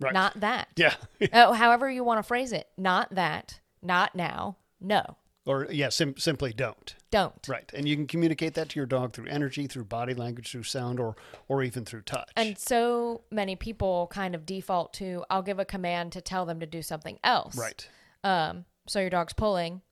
Right. 0.00 0.12
not 0.12 0.40
that. 0.40 0.68
Yeah. 0.76 0.94
oh, 1.32 1.52
however 1.52 1.90
you 1.90 2.04
want 2.04 2.18
to 2.18 2.22
phrase 2.22 2.52
it, 2.52 2.68
not 2.76 3.14
that, 3.14 3.60
not 3.82 4.14
now, 4.14 4.56
no, 4.80 5.16
or 5.44 5.66
yeah, 5.70 5.88
sim- 5.88 6.16
simply 6.18 6.52
don't. 6.52 6.94
don't. 7.10 7.46
Right. 7.48 7.70
And 7.74 7.88
you 7.88 7.96
can 7.96 8.06
communicate 8.06 8.54
that 8.54 8.68
to 8.70 8.78
your 8.78 8.86
dog 8.86 9.12
through 9.12 9.26
energy, 9.26 9.66
through 9.66 9.84
body 9.86 10.14
language, 10.14 10.50
through 10.52 10.62
sound, 10.62 11.00
or 11.00 11.16
or 11.48 11.62
even 11.62 11.84
through 11.84 12.02
touch. 12.02 12.30
And 12.36 12.56
so 12.58 13.22
many 13.30 13.56
people 13.56 14.08
kind 14.12 14.34
of 14.34 14.46
default 14.46 14.92
to 14.94 15.24
I'll 15.30 15.42
give 15.42 15.58
a 15.58 15.64
command 15.64 16.12
to 16.12 16.20
tell 16.20 16.46
them 16.46 16.60
to 16.60 16.66
do 16.66 16.82
something 16.82 17.18
else. 17.24 17.56
right. 17.56 17.88
Um, 18.24 18.66
so 18.86 19.00
your 19.00 19.10
dog's 19.10 19.32
pulling, 19.32 19.82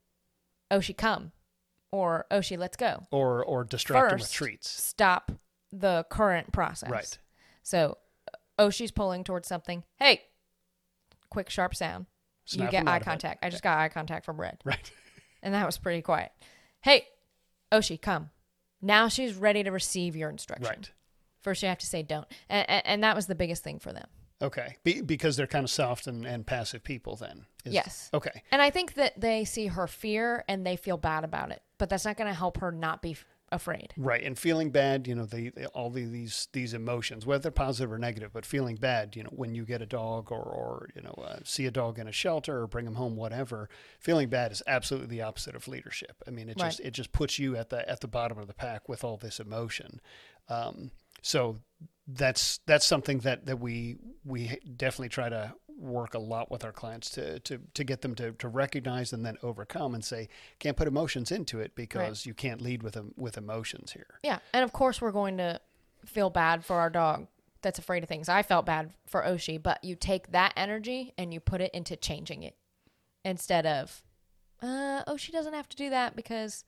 Oshi 0.71 0.97
come, 0.97 1.33
or 1.91 2.27
Oshi 2.31 2.57
let's 2.57 2.77
go. 2.77 3.07
Or 3.11 3.45
or 3.45 3.65
distract 3.65 4.11
them 4.11 4.21
with 4.21 4.33
treats. 4.33 4.69
Stop 4.69 5.33
the 5.73 6.05
current 6.11 6.53
process. 6.53 6.91
Right. 6.91 7.19
So 7.63 7.99
Oshi's 8.59 8.91
pulling 8.93 9.25
towards 9.25 9.49
something. 9.49 9.83
Hey, 9.99 10.23
quick 11.31 11.51
sharp 11.51 11.75
sound. 11.75 12.07
Snap 12.45 12.67
you 12.67 12.71
get 12.79 12.89
eye 12.89 12.99
contact. 13.01 13.45
I 13.45 13.51
just 13.51 13.63
got 13.63 13.79
eye 13.79 13.89
contact 13.89 14.25
from 14.25 14.41
Red, 14.41 14.59
Right. 14.65 14.91
and 15.43 15.55
that 15.55 15.67
was 15.67 15.79
pretty 15.79 16.03
quiet. 16.03 16.33
Hey, 16.81 17.07
Oshi, 17.73 18.01
come. 18.01 18.31
Now 18.83 19.09
she's 19.09 19.35
ready 19.35 19.63
to 19.63 19.71
receive 19.71 20.17
your 20.17 20.31
instruction. 20.31 20.67
Right. 20.67 20.91
First, 21.43 21.63
you 21.63 21.69
have 21.69 21.79
to 21.79 21.87
say 21.87 22.03
don't, 22.03 22.27
and, 22.49 22.87
and, 22.87 23.05
that 23.05 23.17
was 23.17 23.27
the 23.27 23.35
biggest 23.35 23.63
thing 23.63 23.79
for 23.79 23.93
them. 23.93 24.07
Okay. 24.43 24.77
Be, 24.85 25.01
because 25.01 25.37
they're 25.37 25.47
kind 25.47 25.65
of 25.65 25.71
soft 25.71 26.07
and, 26.07 26.27
and 26.27 26.47
passive 26.47 26.83
people. 26.83 27.17
Then. 27.17 27.47
is- 27.65 27.73
Yes. 27.75 28.11
Okay. 28.13 28.43
And 28.53 28.61
I 28.61 28.71
think 28.71 28.95
that 28.95 29.19
they 29.21 29.45
see 29.45 29.67
her 29.67 29.87
fear 29.87 30.45
and 30.49 30.67
they 30.67 30.77
feel 30.77 30.97
bad 30.97 31.25
about 31.25 31.51
it, 31.51 31.63
but 31.79 31.89
that's 31.89 32.05
not 32.05 32.17
going 32.17 32.29
to 32.29 32.35
help 32.39 32.59
her 32.59 32.73
not 32.73 33.01
be 33.03 33.17
afraid. 33.53 33.93
Right, 33.97 34.23
and 34.23 34.39
feeling 34.39 34.71
bad, 34.71 35.07
you 35.07 35.15
know, 35.15 35.27
all 35.75 35.91
the, 35.91 36.05
these 36.05 36.49
these 36.53 36.75
emotions, 36.75 37.27
whether 37.27 37.43
they're 37.43 37.51
positive 37.51 37.93
or 37.93 37.99
negative, 37.99 38.33
but 38.33 38.47
feeling 38.47 38.77
bad, 38.77 39.17
you 39.17 39.23
know, 39.23 39.31
when 39.33 39.55
you 39.55 39.65
get 39.65 39.83
a 39.83 39.87
dog 39.87 40.31
or 40.31 40.43
or 40.43 40.89
you 40.95 41.03
know 41.03 41.15
uh, 41.23 41.39
see 41.45 41.67
a 41.67 41.71
dog 41.71 41.99
in 41.99 42.09
a 42.09 42.13
shelter 42.13 42.63
or 42.63 42.67
bring 42.67 42.87
him 42.87 42.95
home, 42.95 43.17
whatever, 43.17 43.69
feeling 43.99 44.29
bad 44.29 44.53
is 44.53 44.63
absolutely 44.67 45.09
the 45.09 45.23
opposite 45.23 45.55
of 45.55 45.69
leadership. 45.69 46.23
I 46.27 46.31
mean, 46.31 46.49
it 46.49 46.57
just 46.57 46.81
it 46.81 46.93
just 46.93 47.13
puts 47.13 47.39
you 47.39 47.57
at 47.57 47.71
the 47.71 47.89
at 47.89 48.01
the 48.01 48.09
bottom 48.09 48.39
of 48.39 48.47
the 48.47 48.55
pack 48.55 48.89
with 48.89 49.05
all 49.05 49.17
this 49.17 49.41
emotion. 49.41 50.01
Um, 50.49 50.91
so 51.23 51.57
that's 52.07 52.61
that's 52.67 52.87
something 52.87 53.19
that 53.21 53.47
that 53.47 53.61
we 53.61 53.97
we 54.25 54.59
definitely 54.77 55.11
try 55.11 55.29
to 55.29 55.53
work 55.81 56.15
a 56.15 56.19
lot 56.19 56.51
with 56.51 56.65
our 56.65 56.73
clients 56.73 57.11
to 57.11 57.41
to 57.41 57.59
to 57.75 57.85
get 57.85 58.03
them 58.03 58.15
to 58.15 58.33
to 58.33 58.49
recognize 58.49 59.13
and 59.13 59.25
then 59.25 59.37
overcome 59.43 59.95
and 59.95 60.05
say 60.05 60.29
can't 60.59 60.77
put 60.77 60.87
emotions 60.87 61.33
into 61.33 61.59
it 61.59 61.75
because 61.75 62.27
you 62.27 62.35
can't 62.35 62.61
lead 62.61 62.83
with 62.83 62.99
with 63.17 63.39
emotions 63.39 63.93
here. 63.93 64.19
Yeah. 64.23 64.41
And 64.53 64.63
of 64.63 64.73
course, 64.73 65.01
we're 65.01 65.13
going 65.13 65.39
to 65.39 65.61
feel 66.05 66.31
bad 66.31 66.65
for 66.65 66.77
our 66.77 66.91
dog 66.91 67.27
that's 67.63 67.79
afraid 67.79 68.03
of 68.03 68.09
things. 68.09 68.29
I 68.29 68.43
felt 68.43 68.67
bad 68.67 68.93
for 69.07 69.23
Oshi, 69.23 69.63
but 69.63 69.83
you 69.85 69.95
take 69.95 70.33
that 70.33 70.53
energy 70.57 71.13
and 71.19 71.33
you 71.33 71.41
put 71.41 71.61
it 71.61 71.71
into 71.75 71.97
changing 71.97 72.43
it 72.43 72.57
instead 73.25 73.67
of, 73.67 74.03
uh, 74.63 75.05
Oshi 75.05 75.31
doesn't 75.31 75.53
have 75.53 75.69
to 75.69 75.77
do 75.77 75.91
that 75.91 76.17
because 76.17 76.65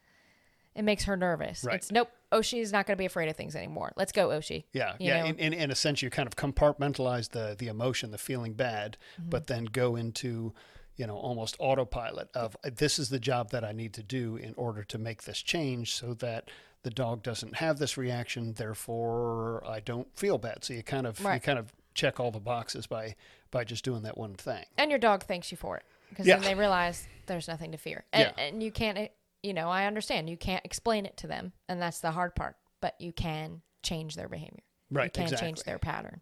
it 0.75 0.83
makes 0.83 1.05
her 1.05 1.17
nervous. 1.17 1.65
Right. 1.65 1.77
It's 1.77 1.91
nope, 1.91 2.11
Oshi 2.33 2.61
is 2.61 2.73
not 2.73 2.87
going 2.87 2.97
to 2.97 2.99
be 3.01 3.05
afraid 3.07 3.29
of 3.29 3.37
things 3.37 3.55
anymore. 3.55 3.93
Let's 3.97 4.13
go, 4.13 4.29
Oshi. 4.31 4.65
Yeah, 4.73 4.95
You 4.99 5.09
yeah. 5.09 5.25
In, 5.27 5.37
in, 5.39 5.53
in 5.53 5.71
a 5.71 5.75
sense, 5.75 6.03
you 6.03 6.11
kind 6.11 6.27
of 6.27 6.35
compartmentalize 6.37 7.31
the 7.31 7.55
the 7.59 7.69
emotion, 7.69 8.11
the 8.11 8.19
feeling 8.19 8.55
bad, 8.55 8.97
Mm-hmm. 9.21 9.31
but 9.31 9.47
then 9.47 9.65
go 9.67 9.97
into 9.97 10.53
you 10.97 11.07
know 11.07 11.17
almost 11.17 11.57
autopilot 11.59 12.29
of 12.35 12.57
this 12.65 12.99
is 12.99 13.09
the 13.09 13.19
job 13.21 13.51
that 13.51 13.65
I 13.65 13.73
need 13.73 13.93
to 13.95 14.03
do 14.03 14.37
in 14.37 14.55
order 14.57 14.83
to 14.85 14.99
make 14.99 15.23
this 15.23 15.41
change, 15.43 15.95
so 15.95 16.15
that 16.15 16.51
the 16.83 16.91
dog 16.91 17.23
doesn't 17.23 17.57
have 17.57 17.79
this 17.79 17.97
reaction. 17.97 18.55
Therefore, 18.55 19.63
I 19.67 19.81
don't 19.81 20.09
feel 20.17 20.39
bad. 20.39 20.65
So 20.65 20.75
you 20.75 20.83
kind 20.83 21.07
of 21.07 21.19
you 21.21 21.41
kind 21.41 21.59
of 21.59 21.73
check 21.95 22.19
all 22.21 22.31
the 22.31 22.41
boxes 22.41 22.87
by 22.87 23.15
by 23.51 23.65
just 23.65 23.85
doing 23.85 24.03
that 24.03 24.17
one 24.17 24.35
thing. 24.35 24.65
and 24.79 24.91
your 24.91 24.99
dog 24.99 25.25
thanks 25.25 25.51
you 25.51 25.57
for 25.59 25.77
it 25.77 25.85
because 26.09 26.27
Yeah. 26.27 26.37
then 26.37 26.45
they 26.45 26.55
realize 26.55 27.07
there's 27.27 27.47
nothing 27.49 27.73
to 27.73 27.79
fear 27.79 28.05
and, 28.13 28.33
Yeah. 28.37 28.43
and 28.45 28.63
you 28.63 28.71
can't 28.73 29.11
you 29.43 29.53
know 29.55 29.69
i 29.69 29.87
understand 29.87 30.29
you 30.31 30.37
can't 30.37 30.65
explain 30.65 31.05
it 31.07 31.17
to 31.17 31.27
them 31.27 31.53
and 31.69 31.81
that's 31.81 32.01
the 32.01 32.11
hard 32.13 32.35
part 32.35 32.57
but 32.81 32.95
you 33.01 33.13
can 33.13 33.63
change 33.83 34.15
their 34.17 34.29
behavior 34.29 34.61
Right. 34.91 35.17
you 35.17 35.25
can 35.25 35.37
change 35.37 35.63
their 35.63 35.79
pattern 35.79 36.21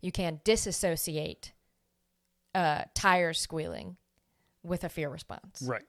you 0.00 0.12
can 0.12 0.40
disassociate 0.44 1.52
uh, 2.54 2.82
tires 2.94 3.40
squealing 3.40 3.96
with 4.62 4.84
a 4.84 4.88
fear 4.88 5.08
response 5.08 5.62
Right. 5.66 5.84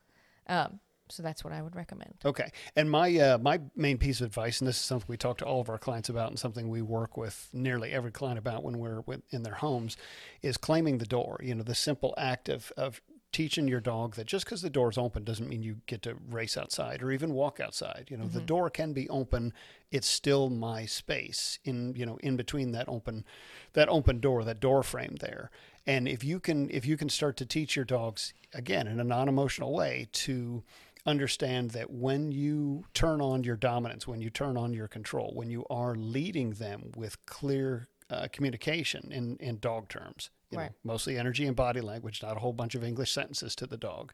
um, 0.48 0.80
so 1.10 1.22
that's 1.22 1.44
what 1.44 1.54
i 1.54 1.62
would 1.62 1.76
recommend 1.76 2.16
Okay. 2.26 2.50
And 2.76 2.90
my 2.90 3.16
uh, 3.20 3.38
my 3.38 3.60
main 3.76 4.00
piece 4.00 4.20
of 4.20 4.26
advice, 4.26 4.60
and 4.60 4.68
this 4.68 4.78
is 4.78 4.82
something 4.82 5.06
we 5.08 5.18
talk 5.18 5.38
to 5.40 5.46
all 5.46 5.62
of 5.62 5.70
our 5.70 5.78
clients 5.78 6.10
about, 6.10 6.30
and 6.32 6.40
something 6.40 6.70
we 6.70 6.82
work 6.82 7.18
with 7.18 7.50
nearly 7.54 7.92
every 7.92 8.10
client 8.12 8.40
about 8.40 8.64
when 8.64 8.80
we're 8.80 9.04
in 9.30 9.44
their 9.44 9.54
homes, 9.54 9.96
is 10.42 10.58
claiming 10.58 10.98
the 10.98 11.06
door. 11.06 11.40
You 11.44 11.54
know, 11.54 11.62
the 11.64 11.76
simple 11.76 12.16
act 12.18 12.50
of 12.50 12.72
of 12.78 13.00
teaching 13.36 13.68
your 13.68 13.82
dog 13.82 14.16
that 14.16 14.26
just 14.26 14.46
because 14.46 14.62
the 14.62 14.70
door 14.70 14.90
is 14.90 14.98
open 14.98 15.26
doesn't 15.26 15.50
mean 15.50 15.62
you 15.62 15.76
get 15.88 16.02
to 16.02 16.16
race 16.30 16.56
outside 16.56 17.04
or 17.04 17.12
even 17.12 17.34
walk 17.34 17.60
outside. 17.60 18.08
You 18.10 18.16
know, 18.16 18.28
the 18.28 18.40
door 18.40 18.70
can 18.70 18.94
be 18.94 19.10
open; 19.10 19.52
it's 19.92 20.08
still 20.08 20.50
my 20.50 20.86
space 20.86 21.60
in 21.66 21.94
you 21.98 22.06
know 22.06 22.16
in 22.24 22.38
between 22.38 22.72
that 22.72 22.88
open 22.88 23.26
that 23.74 23.90
open 23.90 24.22
door, 24.22 24.46
that 24.46 24.62
door 24.62 24.84
frame 24.84 25.18
there. 25.20 25.52
And 25.86 26.08
if 26.08 26.24
you 26.24 26.40
can 26.40 26.70
if 26.72 26.86
you 26.86 26.96
can 26.96 27.10
start 27.10 27.36
to 27.36 27.46
teach 27.46 27.76
your 27.76 27.84
dogs 27.84 28.34
again 28.54 28.88
in 28.88 29.02
a 29.02 29.04
non-emotional 29.04 29.74
way 29.74 30.08
to 30.14 30.64
understand 31.06 31.72
that 31.72 31.92
when 31.92 32.32
you 32.32 32.86
turn 32.94 33.20
on 33.20 33.44
your 33.44 33.58
dominance, 33.58 34.08
when 34.08 34.22
you 34.22 34.30
turn 34.30 34.56
on 34.56 34.74
your 34.74 34.88
control, 34.88 35.34
when 35.36 35.50
you 35.50 35.66
are 35.70 35.94
leading 35.94 36.52
them 36.52 36.94
with 36.96 37.24
clear 37.26 37.90
uh, 38.10 38.30
communication 38.32 39.12
in, 39.12 39.36
in 39.42 39.60
dog 39.60 39.90
terms, 39.90 40.30
you 40.56 40.62
Right. 40.62 40.72
know, 40.72 40.92
mostly 40.94 41.18
energy 41.18 41.46
and 41.46 41.56
body 41.56 41.82
language, 41.82 42.22
not 42.24 42.38
a 42.38 42.40
whole 42.40 42.54
bunch 42.54 42.76
of 42.76 42.84
English 42.84 43.12
sentences 43.12 43.56
to 43.58 43.68
the 43.68 43.78
dog. 43.78 44.14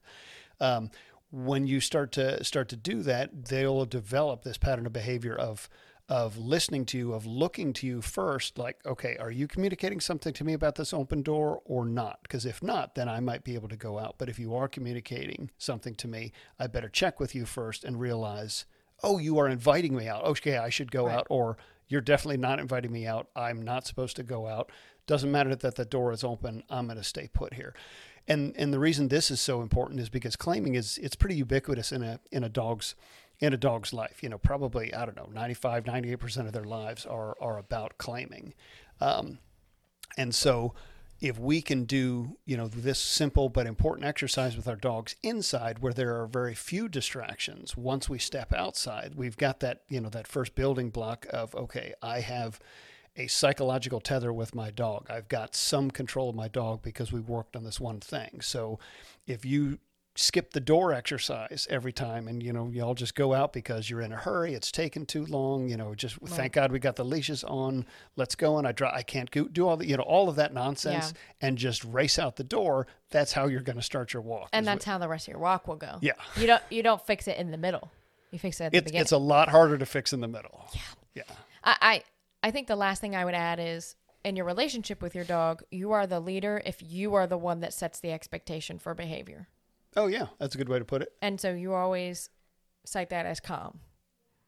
Um, 0.59 0.91
when 1.31 1.65
you 1.65 1.79
start 1.79 2.11
to 2.13 2.43
start 2.43 2.67
to 2.69 2.75
do 2.75 3.01
that, 3.03 3.45
they'll 3.45 3.85
develop 3.85 4.43
this 4.43 4.57
pattern 4.57 4.85
of 4.85 4.93
behavior 4.93 5.35
of 5.35 5.69
of 6.09 6.37
listening 6.37 6.85
to 6.85 6.97
you, 6.97 7.13
of 7.13 7.25
looking 7.25 7.71
to 7.71 7.87
you 7.87 8.01
first, 8.01 8.57
like, 8.57 8.85
okay, 8.85 9.15
are 9.17 9.31
you 9.31 9.47
communicating 9.47 10.01
something 10.01 10.33
to 10.33 10.43
me 10.43 10.51
about 10.51 10.75
this 10.75 10.93
open 10.93 11.21
door 11.21 11.61
or 11.63 11.85
not? 11.85 12.19
Because 12.23 12.45
if 12.45 12.61
not, 12.61 12.95
then 12.95 13.07
I 13.07 13.21
might 13.21 13.45
be 13.45 13.53
able 13.55 13.69
to 13.69 13.77
go 13.77 13.97
out. 13.97 14.15
But 14.17 14.27
if 14.27 14.37
you 14.37 14.53
are 14.53 14.67
communicating 14.67 15.51
something 15.57 15.95
to 15.95 16.09
me, 16.09 16.33
I 16.59 16.67
better 16.67 16.89
check 16.89 17.21
with 17.21 17.33
you 17.33 17.45
first 17.45 17.85
and 17.85 17.97
realize, 17.97 18.65
oh, 19.01 19.19
you 19.19 19.37
are 19.37 19.47
inviting 19.47 19.95
me 19.95 20.09
out. 20.09 20.25
Okay, 20.25 20.57
I 20.57 20.67
should 20.69 20.91
go 20.91 21.05
Right. 21.05 21.19
out. 21.19 21.27
Or 21.29 21.55
you're 21.87 22.01
definitely 22.01 22.37
not 22.37 22.59
inviting 22.59 22.91
me 22.91 23.07
out. 23.07 23.29
I'm 23.33 23.61
not 23.61 23.87
supposed 23.87 24.17
to 24.17 24.23
go 24.23 24.47
out. 24.47 24.69
Doesn't 25.11 25.29
matter 25.29 25.53
that 25.57 25.75
the 25.75 25.83
door 25.83 26.13
is 26.13 26.23
open. 26.23 26.63
I'm 26.69 26.85
going 26.85 26.95
to 26.95 27.03
stay 27.03 27.27
put 27.33 27.55
here. 27.55 27.73
and 28.29 28.55
and 28.55 28.71
the 28.71 28.79
reason 28.79 29.09
this 29.09 29.29
is 29.29 29.41
so 29.41 29.61
important 29.61 29.99
is 29.99 30.07
because 30.07 30.37
claiming 30.37 30.75
is 30.75 30.97
it's 30.99 31.17
pretty 31.17 31.35
ubiquitous 31.35 31.91
in 31.91 32.01
a 32.01 32.21
in 32.31 32.45
a 32.45 32.49
dog's 32.49 32.95
in 33.41 33.51
a 33.51 33.57
dog's 33.57 33.91
life. 33.91 34.23
You 34.23 34.29
know, 34.29 34.37
probably 34.37 34.93
I 34.93 35.05
don't 35.05 35.17
know, 35.17 35.27
95, 35.33 35.85
98 35.85 36.15
percent 36.15 36.47
of 36.47 36.53
their 36.53 36.63
lives 36.63 37.05
are 37.05 37.35
are 37.41 37.57
about 37.57 37.97
claiming, 37.97 38.53
um, 39.01 39.39
and 40.17 40.33
so 40.33 40.75
if 41.19 41.37
we 41.37 41.61
can 41.61 41.83
do 41.83 42.37
you 42.45 42.55
know 42.55 42.69
this 42.69 42.97
simple 42.97 43.49
but 43.49 43.67
important 43.67 44.07
exercise 44.07 44.55
with 44.55 44.65
our 44.69 44.77
dogs 44.77 45.17
inside 45.21 45.79
where 45.79 45.91
there 45.91 46.21
are 46.21 46.25
very 46.25 46.55
few 46.55 46.87
distractions 46.87 47.75
once 47.75 48.07
we 48.07 48.17
step 48.17 48.53
outside 48.53 49.15
we've 49.15 49.35
got 49.35 49.59
that 49.59 49.81
you 49.89 49.99
know 49.99 50.09
that 50.09 50.25
first 50.25 50.55
building 50.55 50.89
block 50.89 51.27
of 51.31 51.53
okay 51.53 51.93
i 52.01 52.21
have 52.21 52.61
a 53.15 53.27
psychological 53.27 53.99
tether 53.99 54.31
with 54.31 54.55
my 54.55 54.71
dog 54.71 55.05
i've 55.09 55.27
got 55.27 55.55
some 55.55 55.91
control 55.91 56.29
of 56.29 56.35
my 56.35 56.47
dog 56.47 56.81
because 56.81 57.11
we 57.11 57.19
worked 57.19 57.55
on 57.55 57.63
this 57.63 57.79
one 57.79 57.99
thing 57.99 58.41
so 58.41 58.79
if 59.27 59.45
you 59.45 59.79
skip 60.15 60.51
the 60.51 60.59
door 60.59 60.91
exercise 60.93 61.65
every 61.69 61.93
time 61.93 62.27
and 62.27 62.43
you 62.43 62.51
know 62.51 62.69
y'all 62.73 62.93
just 62.93 63.15
go 63.15 63.33
out 63.33 63.53
because 63.53 63.89
you're 63.89 64.01
in 64.01 64.11
a 64.11 64.17
hurry 64.17 64.53
it's 64.53 64.69
taken 64.69 65.05
too 65.05 65.25
long 65.27 65.69
you 65.69 65.77
know 65.77 65.95
just 65.95 66.17
thank 66.25 66.51
god 66.51 66.69
we 66.69 66.79
got 66.79 66.97
the 66.97 67.05
leashes 67.05 67.45
on 67.45 67.85
let's 68.17 68.35
go 68.35 68.57
and 68.57 68.67
i 68.67 68.73
dry, 68.73 68.91
i 68.93 69.01
can't 69.01 69.31
go, 69.31 69.45
do 69.45 69.65
all 69.65 69.77
the 69.77 69.87
you 69.87 69.95
know 69.95 70.03
all 70.03 70.27
of 70.27 70.35
that 70.35 70.53
nonsense 70.53 71.13
and 71.39 71.57
just 71.57 71.85
race 71.85 72.19
out 72.19 72.35
the 72.35 72.43
door 72.43 72.87
that's 73.09 73.31
how 73.31 73.47
you're 73.47 73.61
going 73.61 73.77
to 73.77 73.81
start 73.81 74.11
your 74.11 74.21
walk 74.21 74.49
and 74.51 74.67
that's 74.67 74.83
how 74.83 74.97
the 74.97 75.07
rest 75.07 75.27
of 75.27 75.33
your 75.33 75.39
walk 75.39 75.67
will 75.67 75.75
go. 75.75 75.97
Yeah. 76.01 76.13
You 76.37 76.47
don't 76.47 76.63
you 76.69 76.83
don't 76.83 77.05
fix 77.05 77.27
it 77.27 77.37
in 77.37 77.51
the 77.51 77.57
middle. 77.57 77.91
You 78.31 78.39
fix 78.39 78.59
it 78.61 78.65
at 78.65 78.71
the 78.71 78.77
it's, 78.79 78.85
beginning. 78.85 79.01
it's 79.01 79.11
a 79.11 79.17
lot 79.17 79.49
harder 79.49 79.77
to 79.77 79.85
fix 79.85 80.13
in 80.13 80.21
the 80.21 80.27
middle 80.27 80.69
yeah 80.73 80.81
yeah 81.15 81.35
I, 81.63 82.03
I 82.43 82.51
think 82.51 82.67
the 82.67 82.75
last 82.75 83.01
thing 83.01 83.15
I 83.15 83.25
would 83.25 83.33
add 83.33 83.59
is 83.59 83.95
in 84.23 84.35
your 84.35 84.45
relationship 84.45 85.01
with 85.01 85.15
your 85.15 85.23
dog, 85.25 85.63
you 85.71 85.91
are 85.91 86.05
the 86.07 86.19
leader 86.19 86.61
if 86.65 86.81
you 86.81 87.13
are 87.15 87.27
the 87.27 87.37
one 87.37 87.59
that 87.61 87.73
sets 87.73 87.99
the 87.99 88.11
expectation 88.11 88.77
for 88.79 88.93
behavior. 88.93 89.47
oh 89.97 90.07
yeah 90.07 90.27
that's 90.39 90.55
a 90.55 90.57
good 90.57 90.69
way 90.69 90.79
to 90.79 90.85
put 90.85 91.01
it 91.01 91.11
And 91.21 91.39
so 91.41 91.53
you 91.53 91.73
always 91.73 92.29
cite 92.85 93.09
that 93.09 93.25
as 93.25 93.39
calm, 93.39 93.79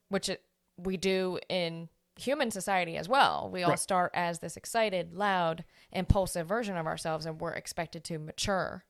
which 0.10 0.30
it, 0.30 0.42
we 0.78 0.96
do 0.98 1.40
in 1.50 1.90
human 2.16 2.50
society 2.52 2.96
as 2.98 3.10
well. 3.10 3.50
We 3.52 3.64
all 3.64 3.72
Right. 3.72 3.80
start 3.80 4.12
as 4.14 4.40
this 4.40 4.56
excited, 4.58 5.14
loud, 5.16 5.64
impulsive 5.92 6.48
version 6.48 6.78
of 6.78 6.86
ourselves, 6.86 7.26
and 7.26 7.42
we're 7.42 7.54
expected 7.54 8.04
to 8.06 8.20
mature 8.20 8.86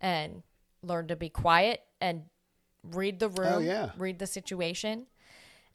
and 0.00 0.42
learn 0.82 1.08
to 1.08 1.16
be 1.16 1.28
quiet 1.30 1.80
and 2.00 2.24
read 2.82 3.18
the 3.18 3.26
oh, 3.26 3.42
room, 3.42 3.52
Oh, 3.54 3.58
yeah. 3.58 3.90
read 3.98 4.18
the 4.18 4.26
situation, 4.26 5.06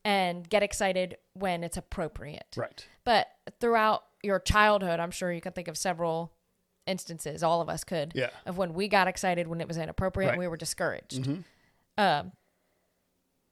and 0.04 0.50
get 0.50 0.64
excited 0.64 1.18
when 1.34 1.64
it's 1.64 1.78
appropriate. 1.78 2.48
right 2.56 2.88
But 3.04 3.28
throughout 3.60 4.04
your 4.24 4.40
childhood, 4.40 5.00
I'm 5.00 5.12
sure 5.12 5.32
you 5.32 5.42
can 5.42 5.54
think 5.54 5.68
of 5.68 5.78
several 5.78 6.34
instances, 6.88 7.44
all 7.44 7.62
of 7.62 7.70
us 7.70 7.84
could, 7.84 8.14
Yeah. 8.16 8.30
of 8.46 8.58
when 8.58 8.74
we 8.74 8.88
got 8.88 9.08
excited 9.08 9.48
when 9.48 9.62
it 9.62 9.68
was 9.68 9.78
inappropriate 9.78 10.28
Right. 10.30 10.34
and 10.34 10.40
we 10.40 10.48
were 10.48 10.58
discouraged. 10.58 11.24
Mhm. 11.24 11.44
Um, 11.98 12.32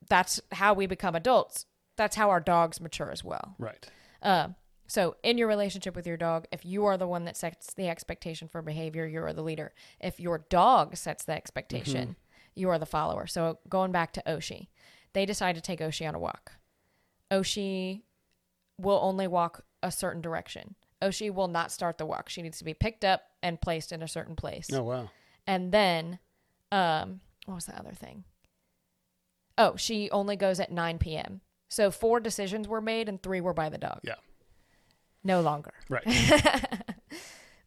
that's 0.08 0.42
how 0.54 0.74
we 0.74 0.86
become 0.88 1.16
adults. 1.16 1.66
That's 1.96 2.16
how 2.16 2.30
our 2.30 2.40
dogs 2.40 2.80
mature 2.82 3.12
as 3.12 3.24
well. 3.24 3.56
right 3.60 3.90
Um, 4.22 4.56
so, 4.88 5.16
in 5.24 5.38
your 5.38 5.48
relationship 5.48 5.96
with 5.96 6.08
your 6.08 6.18
dog, 6.18 6.48
if 6.52 6.66
you 6.66 6.86
are 6.86 6.98
the 6.98 7.08
one 7.08 7.26
that 7.26 7.38
sets 7.38 7.74
the 7.74 7.88
expectation 7.88 8.48
for 8.48 8.62
behavior, 8.62 9.06
you 9.06 9.24
are 9.24 9.34
the 9.34 9.44
leader. 9.44 9.74
If 10.00 10.20
your 10.20 10.40
dog 10.40 10.98
sets 10.98 11.24
the 11.24 11.34
expectation, 11.34 12.16
you 12.56 12.70
are 12.70 12.80
the 12.80 12.86
follower. 12.86 13.28
So, 13.28 13.60
going 13.70 13.92
back 13.92 14.12
to 14.14 14.24
Oshi, 14.26 14.68
they 15.14 15.26
decide 15.26 15.56
to 15.56 15.62
take 15.62 15.80
Oshi 15.80 16.08
on 16.08 16.16
a 16.16 16.20
walk. 16.20 16.54
Oshi 17.32 18.02
will 18.78 19.00
only 19.02 19.28
walk 19.28 19.64
a 19.84 19.92
certain 19.92 20.22
direction. 20.22 20.76
Oshi 21.02 21.34
will 21.34 21.48
not 21.48 21.72
start 21.72 21.98
the 21.98 22.06
walk. 22.06 22.30
She 22.30 22.42
needs 22.42 22.58
to 22.60 22.64
be 22.66 22.74
picked 22.74 23.04
up 23.06 23.24
and 23.42 23.62
placed 23.62 23.92
in 23.92 24.02
a 24.04 24.08
certain 24.08 24.36
place. 24.36 24.70
oh 24.74 24.84
wow 24.84 25.10
And 25.48 25.72
then, 25.72 26.20
um, 26.72 27.22
what 27.46 27.56
was 27.56 27.66
the 27.66 27.78
other 27.80 27.94
thing? 27.94 28.24
Oh, 29.58 29.76
she 29.76 30.10
only 30.12 30.36
goes 30.36 30.60
at 30.60 30.72
9 30.72 30.98
p.m. 31.00 31.42
So 31.70 31.92
four 31.92 32.20
decisions 32.20 32.68
were 32.68 32.82
made 32.82 33.08
and 33.10 33.22
three 33.22 33.42
were 33.42 33.54
by 33.54 33.70
the 33.70 33.78
dog. 33.78 34.00
yeah 34.04 34.16
No 35.24 35.42
longer. 35.42 35.74
right 35.90 36.04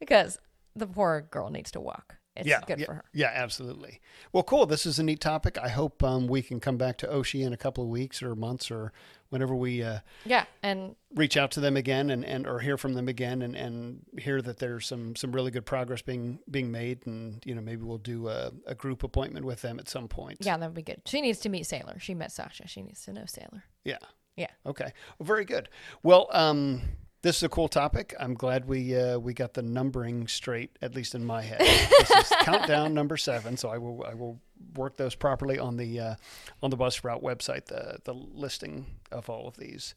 Because 0.01 0.39
the 0.75 0.87
poor 0.87 1.21
girl 1.21 1.49
needs 1.51 1.71
to 1.73 1.81
walk. 1.81 2.17
It's 2.35 2.49
yeah, 2.49 2.61
good 2.67 2.79
yeah, 2.79 2.87
for 2.87 2.95
her. 2.95 3.05
Yeah, 3.13 3.31
absolutely. 3.35 4.01
Well, 4.33 4.43
cool. 4.43 4.65
This 4.65 4.87
is 4.87 4.99
a 4.99 5.03
neat 5.03 5.21
topic. 5.21 5.59
I 5.59 5.69
hope 5.69 6.03
um, 6.03 6.27
we 6.27 6.41
can 6.41 6.61
come 6.61 6.79
back 6.79 6.97
to 6.99 7.07
Oshi 7.07 7.45
in 7.47 7.53
a 7.53 7.59
couple 7.59 7.85
of 7.85 7.91
weeks 7.91 8.23
or 8.23 8.35
months 8.35 8.71
or 8.71 8.93
whenever 9.29 9.55
we 9.55 9.83
uh, 9.83 9.99
Yeah. 10.25 10.47
And 10.63 10.97
reach 11.15 11.37
out 11.37 11.51
to 11.53 11.61
them 11.61 11.77
again 11.77 12.09
and, 12.09 12.25
and 12.25 12.47
or 12.47 12.61
hear 12.61 12.79
from 12.79 12.95
them 12.95 13.07
again 13.07 13.43
and, 13.43 13.55
and 13.55 14.01
hear 14.19 14.41
that 14.41 14.59
there's 14.59 14.87
some 14.87 15.15
some 15.15 15.33
really 15.33 15.51
good 15.51 15.67
progress 15.67 16.01
being 16.01 16.39
being 16.51 16.71
made 16.71 17.07
and 17.07 17.43
you 17.45 17.55
know 17.55 17.61
maybe 17.61 17.83
we'll 17.83 17.99
do 17.99 18.29
a, 18.29 18.51
a 18.67 18.75
group 18.75 19.03
appointment 19.05 19.45
with 19.45 19.61
them 19.61 19.79
at 19.79 19.89
some 19.89 20.09
point. 20.09 20.39
yeah, 20.41 20.57
that 20.57 20.67
would 20.67 20.75
be 20.75 20.83
good. 20.83 21.03
She 21.05 21.21
needs 21.21 21.39
to 21.41 21.51
meet 21.51 21.67
Sailor. 21.67 21.99
She 21.99 22.15
met 22.15 22.33
Sasha. 22.33 22.67
She 22.67 22.83
needs 22.83 23.05
to 23.05 23.13
know 23.13 23.25
Sailor. 23.27 23.65
Yeah. 23.85 23.99
Yeah. 24.37 24.49
Okay. 24.65 24.93
Well, 25.19 25.27
very 25.27 25.45
good. 25.45 25.69
Well, 26.03 26.29
um, 26.33 26.81
this 27.23 27.37
is 27.37 27.43
a 27.45 27.49
cool 27.49 27.69
topic. 27.69 28.15
I'm 28.19 28.35
glad 28.35 28.67
we 28.67 28.97
uh, 28.97 29.19
we 29.19 29.33
got 29.33 29.55
the 29.55 29.63
numbering 29.63 30.27
straight, 30.27 30.77
at 30.83 30.95
least 30.95 31.15
in 31.15 31.25
my 31.25 31.43
head. 31.43 31.61
this 31.61 32.11
is 32.11 32.33
countdown 32.41 32.95
number 32.95 33.17
seven, 33.17 33.57
so 33.57 33.69
I 33.69 33.79
will 33.79 34.05
I 34.07 34.15
will 34.15 34.41
work 34.75 34.97
those 34.97 35.15
properly 35.15 35.59
on 35.59 35.77
the 35.77 36.01
uh, 36.01 36.15
on 36.63 36.71
the 36.71 36.77
Buzzsprout 36.77 37.23
website, 37.23 37.67
the 37.67 37.99
the 38.05 38.13
listing 38.13 38.87
of 39.13 39.31
all 39.31 39.47
of 39.47 39.57
these. 39.57 39.95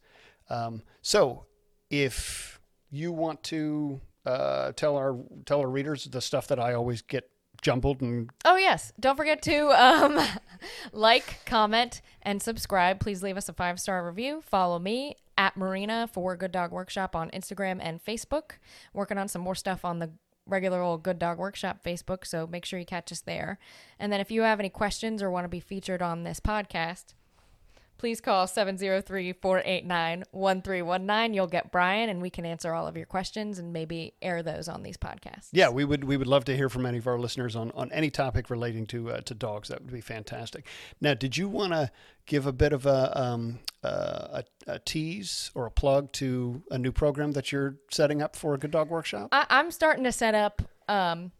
Um, 0.48 0.82
so, 1.02 1.46
if 1.90 2.60
you 2.90 3.10
want 3.10 3.42
to 3.44 4.00
uh, 4.24 4.72
tell 4.72 4.96
our 4.96 5.18
tell 5.44 5.60
our 5.60 5.68
readers 5.68 6.04
the 6.04 6.20
stuff 6.20 6.46
that 6.48 6.60
I 6.60 6.74
always 6.74 7.02
get 7.02 7.28
jumbled 7.60 8.02
and 8.02 8.30
Oh 8.44 8.56
yes! 8.56 8.92
Don't 9.00 9.16
forget 9.16 9.42
to 9.42 9.70
um, 9.70 10.20
like, 10.92 11.44
comment, 11.44 12.02
and 12.22 12.40
subscribe. 12.40 13.00
Please 13.00 13.24
leave 13.24 13.36
us 13.36 13.48
a 13.48 13.52
five 13.52 13.80
star 13.80 14.06
review. 14.06 14.42
Follow 14.42 14.78
me 14.78 15.16
at 15.36 15.56
Marina 15.56 16.08
for 16.12 16.36
Good 16.36 16.52
Dog 16.52 16.72
Workshop 16.72 17.14
on 17.14 17.30
Instagram 17.30 17.78
and 17.80 18.04
Facebook. 18.04 18.52
Working 18.92 19.18
on 19.18 19.28
some 19.28 19.42
more 19.42 19.54
stuff 19.54 19.84
on 19.84 19.98
the 19.98 20.10
regular 20.46 20.80
old 20.80 21.02
Good 21.02 21.18
Dog 21.18 21.38
Workshop 21.38 21.82
Facebook, 21.84 22.26
so 22.26 22.46
make 22.46 22.64
sure 22.64 22.78
you 22.78 22.86
catch 22.86 23.10
us 23.12 23.20
there. 23.20 23.58
And 23.98 24.12
then 24.12 24.20
if 24.20 24.30
you 24.30 24.42
have 24.42 24.60
any 24.60 24.68
questions 24.68 25.22
or 25.22 25.30
want 25.30 25.44
to 25.44 25.48
be 25.48 25.60
featured 25.60 26.02
on 26.02 26.22
this 26.22 26.40
podcast, 26.40 27.14
please 27.98 28.20
call 28.20 28.46
703-489-1319. 28.46 31.34
You'll 31.34 31.46
get 31.46 31.72
Brian 31.72 32.08
and 32.08 32.22
we 32.22 32.30
can 32.30 32.46
answer 32.46 32.72
all 32.72 32.86
of 32.86 32.96
your 32.96 33.06
questions 33.06 33.58
and 33.58 33.72
maybe 33.72 34.14
air 34.22 34.42
those 34.42 34.68
on 34.68 34.82
these 34.82 34.96
podcasts. 34.96 35.48
Yeah, 35.52 35.70
we 35.70 35.84
would 35.84 36.04
we 36.04 36.16
would 36.16 36.26
love 36.26 36.44
to 36.46 36.56
hear 36.56 36.68
from 36.68 36.86
any 36.86 36.98
of 36.98 37.06
our 37.06 37.18
listeners 37.18 37.56
on, 37.56 37.70
on 37.72 37.90
any 37.92 38.10
topic 38.10 38.50
relating 38.50 38.86
to 38.86 39.10
uh, 39.10 39.20
to 39.22 39.34
dogs. 39.34 39.68
That 39.68 39.82
would 39.82 39.92
be 39.92 40.00
fantastic. 40.00 40.66
Now, 41.00 41.14
did 41.14 41.36
you 41.36 41.48
want 41.48 41.72
to 41.72 41.90
give 42.26 42.46
a 42.46 42.52
bit 42.52 42.72
of 42.72 42.86
a, 42.86 43.20
um, 43.20 43.60
uh, 43.82 44.42
a 44.42 44.44
a 44.66 44.78
tease 44.80 45.50
or 45.54 45.66
a 45.66 45.70
plug 45.70 46.12
to 46.12 46.62
a 46.70 46.78
new 46.78 46.92
program 46.92 47.32
that 47.32 47.52
you're 47.52 47.76
setting 47.90 48.20
up 48.20 48.36
for 48.36 48.54
a 48.54 48.58
Good 48.58 48.72
Dog 48.72 48.90
Workshop? 48.90 49.28
I, 49.32 49.46
I'm 49.48 49.70
starting 49.70 50.04
to 50.04 50.12
set 50.12 50.34
up 50.34 50.62
um, 50.88 51.32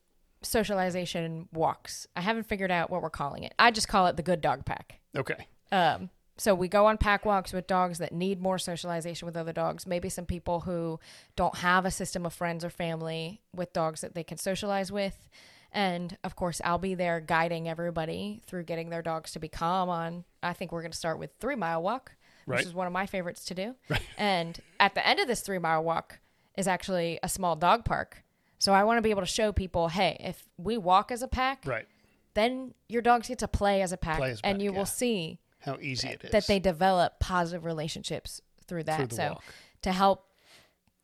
socialization 0.43 1.49
walks. 1.53 2.07
I 2.17 2.21
haven't 2.21 2.47
figured 2.47 2.71
out 2.71 2.91
what 2.91 3.03
we're 3.03 3.11
calling 3.11 3.43
it. 3.43 3.55
I 3.59 3.71
just 3.71 3.89
call 3.89 4.07
it 4.07 4.17
the 4.17 4.23
Good 4.23 4.41
Dog 4.41 4.65
Pack. 4.65 5.01
Okay. 5.17 5.47
Um, 5.73 6.11
so 6.39 6.55
we 6.55 6.69
go 6.69 6.87
on 6.87 6.99
pack 6.99 7.25
walks 7.25 7.53
with 7.53 7.67
dogs 7.67 7.99
that 7.99 8.13
need 8.13 8.41
more 8.41 8.59
socialization 8.59 9.27
with 9.27 9.37
other 9.37 9.53
dogs. 9.53 9.87
Maybe 9.87 10.09
some 10.09 10.27
people 10.27 10.61
who 10.61 11.01
don't 11.35 11.57
have 11.57 11.85
a 11.87 11.91
system 11.91 12.27
of 12.27 12.33
friends 12.35 12.65
or 12.65 12.71
family 12.71 13.41
with 13.55 13.73
dogs 13.73 14.03
that 14.03 14.15
they 14.15 14.25
can 14.25 14.37
socialize 14.39 14.93
with. 14.93 15.29
And 15.73 16.17
of 16.25 16.37
course, 16.37 16.61
I'll 16.65 16.79
be 16.79 16.95
there 16.95 17.21
guiding 17.21 17.69
everybody 17.69 18.43
through 18.47 18.65
getting 18.65 18.91
their 18.91 19.03
dogs 19.03 19.33
to 19.33 19.39
be 19.39 19.49
calm 19.49 19.89
on. 19.89 20.25
I 20.43 20.53
think 20.53 20.73
we're 20.73 20.83
going 20.83 20.93
to 20.93 20.97
start 20.99 21.19
with 21.19 21.31
three 21.41 21.57
mile 21.57 21.83
walk, 21.83 22.13
which 22.45 22.63
is 22.63 22.75
one 22.75 22.87
of 22.87 22.93
my 22.93 23.07
favorites 23.07 23.45
to 23.47 23.55
do. 23.55 23.75
And 24.19 24.59
at 24.79 24.95
the 24.95 25.07
end 25.07 25.21
of 25.21 25.27
this 25.29 25.41
three 25.41 25.59
mile 25.59 25.83
walk 25.85 26.21
is 26.57 26.69
actually 26.69 27.19
a 27.23 27.29
small 27.29 27.57
dog 27.57 27.85
park. 27.85 28.23
So 28.59 28.73
I 28.73 28.85
want 28.85 28.99
to 28.99 29.03
be 29.03 29.11
able 29.11 29.21
to 29.23 29.27
show 29.27 29.53
people, 29.53 29.89
hey, 29.89 30.17
if 30.21 30.45
we 30.57 30.79
walk 30.79 31.11
as 31.11 31.23
a 31.23 31.29
pack, 31.29 31.63
Right. 31.67 31.87
then 32.35 32.73
your 32.89 33.03
dogs 33.03 33.29
get 33.29 33.39
to 33.41 33.49
play 33.49 33.83
as 33.83 33.93
a 33.93 33.99
pack, 33.99 34.21
as 34.23 34.41
and 34.43 34.63
you 34.63 34.73
yeah. 34.73 34.79
will 34.79 34.87
see 34.87 35.41
How 35.61 35.79
easy 35.81 36.09
it 36.09 36.25
is. 36.25 36.31
that 36.31 36.47
they 36.47 36.59
develop 36.59 37.19
positive 37.19 37.65
relationships 37.65 38.41
through 38.67 38.85
that. 38.85 39.11
Through 39.11 39.17
so 39.17 39.29
walk. 39.31 39.45
to 39.83 39.93
help 39.93 40.27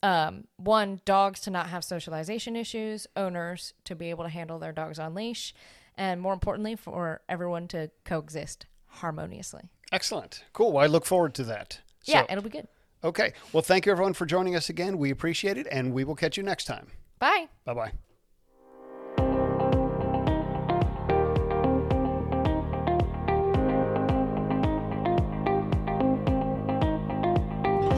um, 0.02 0.44
one 0.56 1.00
dogs 1.04 1.40
to 1.40 1.50
not 1.50 1.68
have 1.68 1.84
socialization 1.84 2.56
issues, 2.56 3.06
owners 3.16 3.74
to 3.84 3.94
be 3.94 4.10
able 4.10 4.24
to 4.24 4.30
handle 4.30 4.58
their 4.58 4.72
dogs 4.72 4.98
on 4.98 5.14
leash, 5.14 5.54
and 5.96 6.20
more 6.20 6.32
importantly, 6.32 6.76
for 6.76 7.22
everyone 7.28 7.68
to 7.68 7.90
coexist 8.04 8.66
harmoniously. 8.86 9.70
Excellent. 9.90 10.44
Cool. 10.52 10.72
Well, 10.72 10.84
I 10.84 10.86
look 10.86 11.04
forward 11.04 11.34
to 11.34 11.44
that. 11.44 11.80
So, 12.02 12.12
yeah, 12.12 12.26
it'll 12.28 12.42
be 12.42 12.50
good. 12.50 12.66
Okay. 13.04 13.32
Well, 13.52 13.62
thank 13.62 13.86
you 13.86 13.92
everyone 13.92 14.14
for 14.14 14.26
joining 14.26 14.56
us 14.56 14.68
again. 14.68 14.98
We 14.98 15.10
appreciate 15.10 15.58
it, 15.58 15.66
and 15.70 15.92
we 15.92 16.04
will 16.04 16.16
catch 16.16 16.36
you 16.36 16.42
next 16.42 16.64
time. 16.64 16.86
Bye. 17.18 17.48
Bye 17.64 17.74
bye. 17.74 17.92